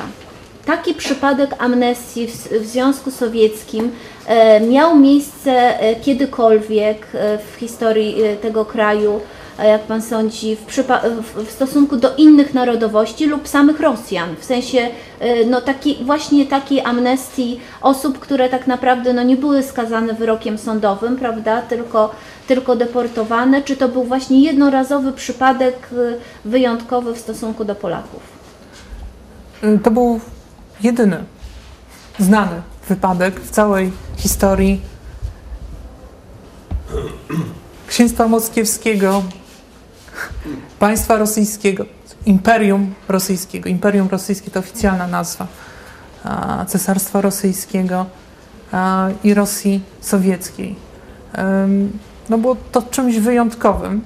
taki 0.66 0.94
przypadek 0.94 1.54
amnestii 1.58 2.26
w, 2.26 2.48
w 2.48 2.66
Związku 2.66 3.10
Sowieckim 3.10 3.92
e, 4.26 4.60
miał 4.60 4.98
miejsce 4.98 5.80
e, 5.80 5.96
kiedykolwiek 5.96 7.06
e, 7.14 7.38
w 7.38 7.56
historii 7.56 8.16
tego 8.42 8.64
kraju, 8.64 9.20
jak 9.64 9.82
Pan 9.82 10.02
sądzi, 10.02 10.56
w, 10.56 10.66
w, 11.44 11.50
stosunku 11.50 11.96
do 11.96 12.16
innych 12.16 12.54
narodowości 12.54 13.26
lub 13.26 13.48
samych 13.48 13.80
Rosjan? 13.80 14.36
W 14.36 14.44
sensie 14.44 14.88
no, 15.46 15.60
taki, 15.60 16.04
właśnie 16.04 16.46
takiej 16.46 16.80
amnestii 16.80 17.60
osób, 17.82 18.18
które 18.18 18.48
tak 18.48 18.66
naprawdę 18.66 19.12
no, 19.12 19.22
nie 19.22 19.36
były 19.36 19.62
skazane 19.62 20.14
wyrokiem 20.14 20.58
sądowym, 20.58 21.16
prawda, 21.16 21.62
tylko, 21.62 22.14
tylko 22.48 22.76
deportowane, 22.76 23.62
czy 23.62 23.76
to 23.76 23.88
był 23.88 24.04
właśnie 24.04 24.42
jednorazowy 24.42 25.12
przypadek 25.12 25.88
wyjątkowy 26.44 27.14
w 27.14 27.18
stosunku 27.18 27.64
do 27.64 27.74
Polaków? 27.74 28.22
To 29.82 29.90
był 29.90 30.20
jedyny 30.82 31.24
znany 32.18 32.62
wypadek 32.88 33.40
w 33.40 33.50
całej 33.50 33.92
historii 34.16 34.80
księstwa 37.86 38.28
moskiewskiego, 38.28 39.22
państwa 40.78 41.16
rosyjskiego, 41.16 41.84
imperium 42.26 42.94
rosyjskiego. 43.08 43.68
Imperium 43.68 44.08
rosyjskie 44.08 44.50
to 44.50 44.60
oficjalna 44.60 45.06
nazwa 45.06 45.46
cesarstwa 46.66 47.20
rosyjskiego 47.20 48.06
i 49.24 49.34
Rosji 49.34 49.82
sowieckiej. 50.00 50.76
No 52.28 52.38
było 52.38 52.56
to 52.72 52.82
czymś 52.82 53.18
wyjątkowym. 53.18 54.02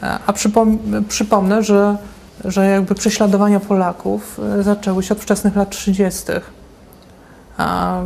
A 0.00 0.18
a 0.26 0.32
przypom 0.32 0.78
przypomnę, 1.08 1.62
że 1.62 1.96
że 2.44 2.66
jakby 2.66 2.94
prześladowania 2.94 3.60
Polaków 3.60 4.40
e, 4.58 4.62
zaczęły 4.62 5.02
się 5.02 5.14
od 5.14 5.20
wczesnych 5.20 5.56
lat 5.56 5.70
30. 5.70 6.22
A 7.56 8.00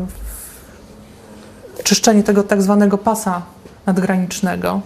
czyszczenie 1.85 2.23
tego 2.23 2.43
tak 2.43 2.63
zwanego 2.63 2.99
pasa 2.99 3.43
nadgranicznego, 3.87 4.81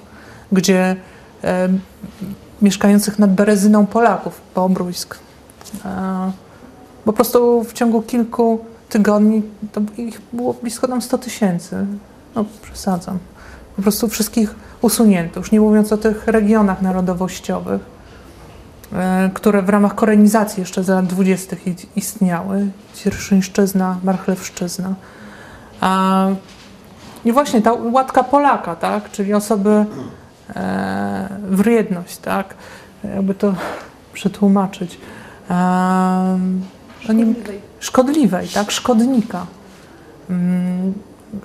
gdzie 0.53 0.97
e, 1.45 1.69
mieszkających 2.63 3.19
nad 3.19 3.35
Berezyną 3.35 3.87
Polaków, 3.87 4.41
Bobrójsk, 4.55 5.19
e, 5.85 6.33
po 7.05 7.13
prostu 7.13 7.65
w 7.65 7.73
ciągu 7.73 8.03
kilku 8.03 8.65
tygodni 8.89 9.43
to 9.73 9.81
ich 9.97 10.21
było 10.33 10.55
blisko 10.55 10.89
tam 10.89 11.03
100 11.03 11.19
tysięcy. 11.19 11.87
No 12.35 12.45
przesadzam. 12.63 13.19
Po 13.77 13.83
prostu 13.83 14.09
wszystkich 14.09 14.55
usunięto, 14.83 15.41
już 15.41 15.53
nie 15.53 15.61
mówiąc 15.61 15.93
o 15.93 15.97
tych 15.97 16.27
regionach 16.27 16.83
narodowościowych 16.83 17.81
które 19.35 19.63
w 19.63 19.69
ramach 19.69 19.95
korenizacji 19.95 20.61
jeszcze 20.61 20.85
za 20.85 20.95
lat 20.95 21.07
20. 21.07 21.57
i- 21.67 21.75
istniały. 21.97 22.67
Cierszyńszczyzna, 22.95 23.99
Marchlewszczyzna. 24.05 24.95
I 27.25 27.33
właśnie 27.33 27.63
ta 27.63 27.73
łatka 27.73 28.23
Polaka, 28.23 28.77
tak? 28.77 29.11
czyli 29.11 29.35
osoby 29.35 29.85
e, 30.57 31.29
wredność, 31.49 32.17
tak? 32.17 32.55
jakby 33.05 33.35
to 33.35 33.55
przetłumaczyć. 34.13 34.99
E, 35.51 35.55
oni, 37.11 37.35
szkodliwej, 37.81 38.49
tak? 38.49 38.71
szkodnika, 38.71 39.47
mm, 40.31 40.93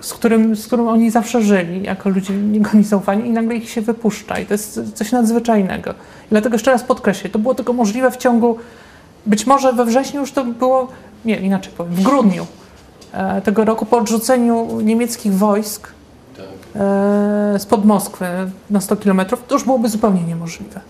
z 0.02 0.14
którym, 0.14 0.56
z 0.56 0.68
którym 0.68 0.88
oni 0.88 1.12
zawsze 1.12 1.42
żyli, 1.42 1.84
jako 1.84 2.10
ludzie 2.10 2.34
niego 2.34 2.70
niezaufani 2.74 3.28
i 3.28 3.32
nagle 3.32 3.56
ich 3.56 3.70
się 3.70 3.82
wypuszcza 3.82 4.40
i 4.40 4.46
to 4.46 4.54
jest 4.54 4.80
coś 4.94 5.12
nadzwyczajnego. 5.12 5.92
I 5.92 6.30
dlatego 6.30 6.56
jeszcze 6.56 6.72
raz 6.72 6.84
podkreślę, 6.84 7.30
to 7.30 7.40
było 7.40 7.56
tylko 7.56 7.74
możliwe 7.74 8.12
w 8.12 8.18
ciągu, 8.18 8.58
być 9.26 9.48
może 9.48 9.74
we 9.74 9.86
wrześniu 9.86 10.22
już 10.22 10.32
to 10.32 10.46
było, 10.46 10.88
nie, 11.26 11.40
inaczej 11.40 11.74
powiem, 11.78 11.94
w 11.94 12.04
grudniu 12.04 12.46
e, 13.14 13.42
tego 13.42 13.66
roku 13.66 13.86
po 13.86 13.98
odrzuceniu 13.98 14.82
niemieckich 14.82 15.34
wojsk 15.34 15.88
Tak. 16.38 16.46
e, 16.76 17.60
spod 17.60 17.86
Moskwy 17.86 18.26
na 18.70 18.82
100 18.82 18.96
kilometrów, 18.96 19.44
to 19.48 19.56
już 19.56 19.64
byłoby 19.64 19.90
zupełnie 19.90 20.24
niemożliwe. 20.24 20.82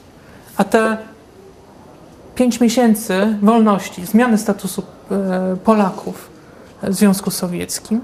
A 0.57 0.63
te 0.63 0.97
pięć 2.35 2.61
miesięcy 2.61 3.37
wolności, 3.41 4.05
zmiany 4.05 4.37
statusu 4.37 4.83
e, 5.11 5.55
Polaków 5.63 6.29
w 6.83 6.93
Związku 6.93 7.31
Sowieckim, 7.31 8.01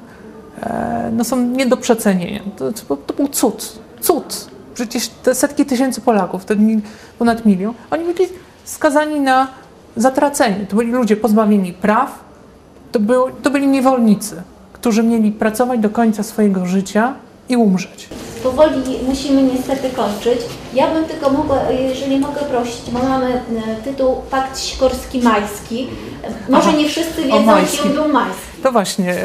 no 1.11 1.23
są 1.23 1.37
nie 1.37 1.65
do 1.65 1.77
przecenienia. 1.77 2.41
To, 2.57 2.71
to, 2.95 3.13
był 3.13 3.27
cud. 3.27 3.79
Cud. 4.01 4.47
Przecież 4.73 5.07
te 5.07 5.35
setki 5.35 5.65
tysięcy 5.65 6.01
Polaków, 6.01 6.45
ten 6.45 6.81
ponad 7.19 7.45
milion, 7.45 7.73
oni 7.91 8.03
byli 8.13 8.29
skazani 8.63 9.19
na 9.19 9.47
zatracenie. 9.95 10.65
To 10.69 10.75
byli 10.75 10.91
ludzie 10.91 11.17
pozbawieni 11.17 11.73
praw, 11.73 12.23
to, 12.91 12.99
był, 12.99 13.29
to 13.43 13.49
byli 13.49 13.67
niewolnicy, 13.67 14.41
którzy 14.73 15.03
mieli 15.03 15.31
pracować 15.31 15.79
do 15.79 15.89
końca 15.89 16.23
swojego 16.23 16.65
życia 16.65 17.13
i 17.49 17.57
umrzeć. 17.57 18.09
Powoli 18.43 18.81
musimy 19.07 19.43
niestety 19.43 19.89
kończyć. 19.89 20.39
Ja 20.73 20.93
bym 20.93 21.05
tylko 21.05 21.29
mogła, 21.29 21.57
jeżeli 21.71 22.19
mogę 22.19 22.41
prosić, 22.41 22.91
bo 22.91 22.99
mamy 22.99 23.33
e, 23.33 23.41
tytuł 23.83 24.15
Pakt 24.31 24.57
Sikorski-Majski. 24.59 25.87
E, 26.23 26.51
Może 26.51 26.69
Aha, 26.69 26.77
nie 26.77 26.89
wszyscy 26.89 27.23
wiedzą, 27.23 27.55
kim 27.83 27.91
był 27.93 28.07
Majski. 28.07 28.52
To 28.63 28.71
właśnie 28.71 29.15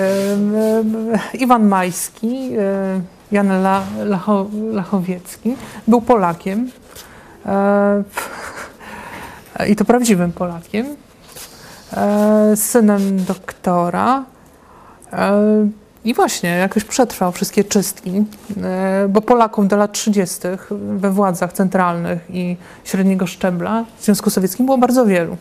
Iwan 1.35 1.69
Majski, 1.69 2.51
Jan 3.33 3.51
La, 3.51 3.83
Lacho, 4.05 4.47
Lachowiecki, 4.73 5.57
był 5.89 6.01
Polakiem 6.01 6.71
e, 7.47 8.05
i 9.69 9.77
to 9.77 9.85
prawdziwym 9.85 10.33
Polakiem, 10.33 10.87
e, 11.97 12.57
synem 12.57 13.25
doktora. 13.25 14.25
E, 15.13 15.69
I 16.05 16.15
właśnie 16.15 16.51
jakoś 16.51 16.85
przetrwał 16.85 17.33
wszystkie 17.33 17.65
czystki, 17.65 18.25
bo 19.09 19.21
Polaków 19.21 19.69
do 19.69 19.77
lat 19.77 19.93
30. 19.93 20.39
we 20.71 21.11
władzach 21.11 21.53
centralnych 21.53 22.19
i 22.31 22.57
średniego 22.85 23.27
szczebla 23.27 23.85
w 23.99 24.05
Związku 24.05 24.31
Sowieckim 24.31 24.67
było 24.67 24.79
bardzo 24.79 25.07
wielu. 25.07 25.37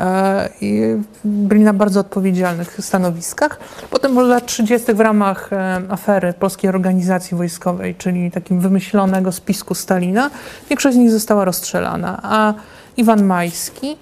E, 0.00 0.48
i 0.60 0.96
byli 1.24 1.60
na 1.60 1.72
bardzo 1.72 2.00
odpowiedzialnych 2.00 2.76
stanowiskach. 2.80 3.58
Potem 3.90 4.14
w 4.14 4.18
lat 4.18 4.46
30. 4.46 4.94
w 4.94 5.00
ramach 5.00 5.52
e, 5.52 5.80
afery 5.88 6.32
Polskiej 6.32 6.70
Organizacji 6.70 7.36
Wojskowej, 7.36 7.94
czyli 7.94 8.30
takim 8.30 8.60
wymyślonego 8.60 9.32
spisku 9.32 9.74
Stalina, 9.74 10.30
większość 10.70 10.96
z 10.96 10.98
nich 10.98 11.10
została 11.10 11.44
rozstrzelana, 11.44 12.20
a 12.22 12.54
Iwan 12.96 13.24
Majski 13.24 13.96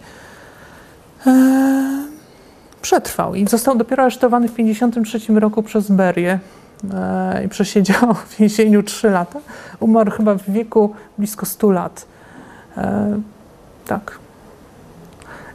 e, 1.26 2.04
przetrwał 2.82 3.34
i 3.34 3.48
został 3.48 3.76
dopiero 3.76 4.02
aresztowany 4.02 4.48
w 4.48 4.50
1953 4.50 5.40
roku 5.40 5.62
przez 5.62 5.90
Berię 5.90 6.38
i 7.44 7.48
przesiedział 7.48 8.14
w 8.14 8.36
więzieniu 8.36 8.82
3 8.82 9.10
lata. 9.10 9.40
Umarł 9.80 10.10
chyba 10.10 10.34
w 10.34 10.50
wieku 10.50 10.94
blisko 11.18 11.46
100 11.46 11.70
lat. 11.70 12.06
Tak. 13.86 14.23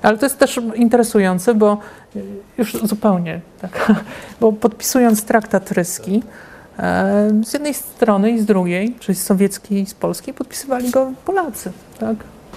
Ale 0.02 0.18
to 0.18 0.26
jest 0.26 0.38
też 0.40 0.60
interesujące, 0.76 1.54
bo 1.56 1.78
już 2.58 2.74
zupełnie 2.84 3.42
tak, 3.62 3.94
bo 4.42 4.52
podpisując 4.54 5.24
traktat 5.24 5.72
ryski, 5.72 6.24
e, 6.80 7.32
z 7.46 7.54
jednej 7.54 7.74
strony 7.74 8.32
i 8.32 8.40
z 8.40 8.46
drugiej, 8.46 8.96
czyli 9.00 9.16
z 9.16 9.24
sowieckiej 9.24 9.82
i 9.82 9.86
z 9.86 9.94
polskiej, 9.94 10.34
podpisywali 10.34 10.92
go 10.92 11.12
Polacy, 11.26 11.72
tak? 12.00 12.16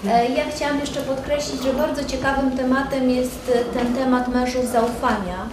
E, 0.09 0.29
Ja 0.29 0.45
chciałam 0.57 0.81
jeszcze 0.81 1.01
podkreślić, 1.01 1.63
że 1.63 1.73
bardzo 1.73 2.05
ciekawym 2.05 2.51
tematem 2.51 3.11
jest 3.11 3.53
e, 3.55 3.79
ten 3.79 3.95
temat 3.95 4.29
mężów 4.29 4.67
zaufania. 4.67 5.47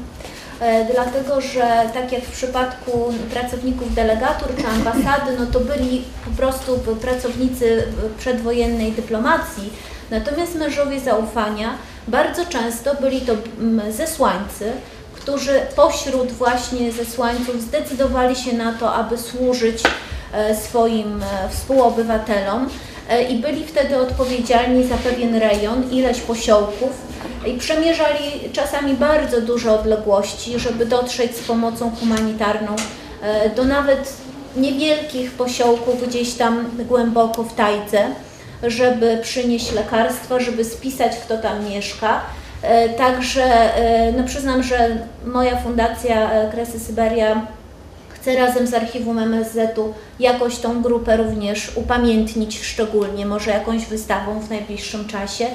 Dlatego, 0.93 1.41
że 1.41 1.89
tak 1.93 2.11
jak 2.11 2.23
w 2.23 2.31
przypadku 2.31 2.91
pracowników 3.33 3.95
delegatur 3.95 4.47
czy 4.57 4.67
ambasady, 4.67 5.37
no 5.39 5.45
to 5.45 5.59
byli 5.59 6.03
po 6.25 6.31
prostu 6.31 6.79
pracownicy 7.01 7.83
przedwojennej 8.17 8.91
dyplomacji. 8.91 9.73
Natomiast 10.11 10.55
mężowie 10.55 10.99
zaufania 10.99 11.73
bardzo 12.07 12.45
często 12.45 12.95
byli 12.95 13.21
to 13.21 13.33
mm, 13.59 13.91
zesłańcy, 13.91 14.71
którzy 15.13 15.61
pośród 15.75 16.31
właśnie 16.31 16.91
zesłańców 16.91 17.61
zdecydowali 17.61 18.35
się 18.35 18.53
na 18.53 18.73
to, 18.73 18.93
aby 18.93 19.17
służyć 19.17 19.83
e, 20.33 20.55
swoim 20.55 21.23
e, 21.23 21.49
współobywatelom 21.49 22.69
e, 23.09 23.23
i 23.23 23.39
byli 23.39 23.65
wtedy 23.65 23.97
odpowiedzialni 23.97 24.87
za 24.87 24.95
pewien 24.95 25.35
rejon, 25.35 25.91
ileś 25.91 26.19
posiołków 26.19 26.89
i 27.45 27.53
przemierzali 27.53 28.49
czasami 28.53 28.93
bardzo 28.93 29.41
duże 29.41 29.71
odległości, 29.71 30.59
żeby 30.59 30.85
dotrzeć 30.85 31.37
z 31.37 31.39
pomocą 31.47 31.91
humanitarną 31.99 32.75
do 33.55 33.65
nawet 33.65 34.13
niewielkich 34.55 35.31
posiołków 35.31 36.07
gdzieś 36.07 36.33
tam 36.33 36.69
głęboko 36.87 37.43
w 37.43 37.55
Tajdze, 37.55 38.07
żeby 38.63 39.19
przynieść 39.21 39.71
lekarstwa, 39.71 40.39
żeby 40.39 40.65
spisać 40.65 41.11
kto 41.15 41.37
tam 41.37 41.69
mieszka. 41.69 42.21
E, 42.61 42.89
Także 42.89 43.43
e, 43.75 44.11
no 44.11 44.23
przyznam, 44.23 44.63
że 44.63 44.97
moja 45.25 45.57
fundacja 45.57 46.31
e, 46.31 46.51
Kresy 46.51 46.79
Syberia 46.79 47.47
chce 48.09 48.35
razem 48.35 48.67
z 48.67 48.73
archiwum 48.73 49.19
MSZ-u 49.19 49.93
jakoś 50.19 50.57
tą 50.57 50.81
grupę 50.81 51.17
również 51.17 51.71
upamiętnić 51.75 52.61
szczególnie, 52.63 53.25
może 53.25 53.51
jakąś 53.51 53.85
wystawą 53.85 54.39
w 54.39 54.49
najbliższym 54.49 55.07
czasie, 55.07 55.45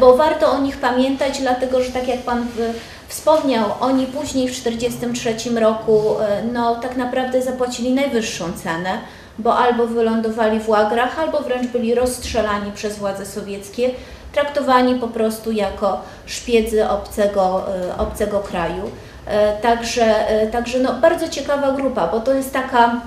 bo 0.00 0.16
warto 0.16 0.52
o 0.52 0.60
nich 0.60 0.76
pamiętać, 0.76 1.38
dlatego 1.38 1.82
że 1.82 1.92
tak 1.92 2.08
jak 2.08 2.18
Pan 2.18 2.46
wspomniał, 3.08 3.64
oni 3.80 4.06
później 4.06 4.48
w 4.48 4.50
1943 4.50 5.60
roku 5.60 6.16
no, 6.52 6.74
tak 6.74 6.96
naprawdę 6.96 7.42
zapłacili 7.42 7.94
najwyższą 7.94 8.52
cenę, 8.52 8.98
bo 9.38 9.56
albo 9.56 9.86
wylądowali 9.86 10.60
w 10.60 10.68
łagrach, 10.68 11.18
albo 11.18 11.40
wręcz 11.40 11.66
byli 11.66 11.94
rozstrzelani 11.94 12.72
przez 12.72 12.98
władze 12.98 13.26
sowieckie, 13.26 13.90
traktowani 14.32 14.94
po 14.94 15.08
prostu 15.08 15.52
jako 15.52 16.00
szpiedzy 16.26 16.88
obcego, 16.88 17.66
e, 17.76 17.98
obcego 17.98 18.40
kraju. 18.40 18.90
E, 19.26 19.56
Także, 19.60 20.28
e, 20.28 20.46
także 20.46 20.78
no, 20.78 20.94
bardzo 20.94 21.28
ciekawa 21.28 21.72
grupa, 21.72 22.06
bo 22.06 22.20
to 22.20 22.34
jest 22.34 22.52
taka, 22.52 23.00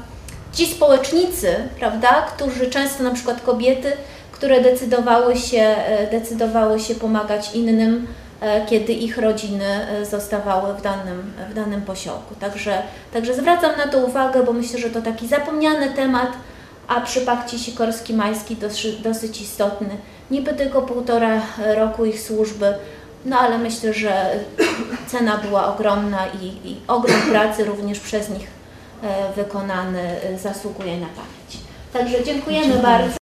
ci 0.53 0.65
społecznicy, 0.67 1.55
prawda, 1.79 2.09
którzy 2.35 2.69
często 2.69 3.03
na 3.03 3.11
przykład 3.11 3.41
kobiety, 3.41 3.91
które 4.31 4.61
decydowały 4.61 5.35
się, 5.37 5.75
decydowały 6.11 6.79
się 6.79 6.95
pomagać 6.95 7.55
innym, 7.55 8.07
kiedy 8.69 8.93
ich 8.93 9.17
rodziny 9.17 9.65
e, 9.65 10.05
zostawały 10.05 10.73
w 10.73 10.81
danym, 10.81 11.33
w 11.49 11.53
danym 11.53 11.81
posiołku. 11.81 12.35
Także, 12.39 12.83
także 13.13 13.33
zwracam 13.33 13.77
na 13.77 13.87
to 13.87 13.97
uwagę, 13.97 14.43
bo 14.43 14.53
myślę, 14.53 14.79
że 14.79 14.89
to 14.89 15.01
taki 15.01 15.27
zapomniany 15.27 15.89
temat, 15.89 16.29
a 16.87 17.01
przypadek 17.01 17.47
Sikorski-Majski 17.47 18.55
dosyć, 18.55 18.95
dosyć 18.95 19.41
istotny. 19.41 19.89
Niby 20.31 20.53
tylko 20.53 20.81
półtora 20.81 21.41
roku 21.75 22.05
ich 22.05 22.21
służby, 22.21 22.73
no 23.25 23.39
ale 23.39 23.57
myślę, 23.57 23.93
że 23.93 24.29
cena 25.07 25.37
była 25.37 25.75
ogromna 25.75 26.27
i, 26.41 26.45
i 26.45 26.77
ogrom 26.87 27.21
pracy 27.31 27.65
również 27.65 27.99
przez 27.99 28.29
nich 28.29 28.47
e, 29.03 29.33
wykonany 29.33 30.01
e, 30.01 30.37
zasługuje 30.37 30.97
na 30.97 31.07
pamięć. 31.07 31.65
Także 31.93 32.23
dziękujemy 32.23 32.75
bardzo. 32.75 33.18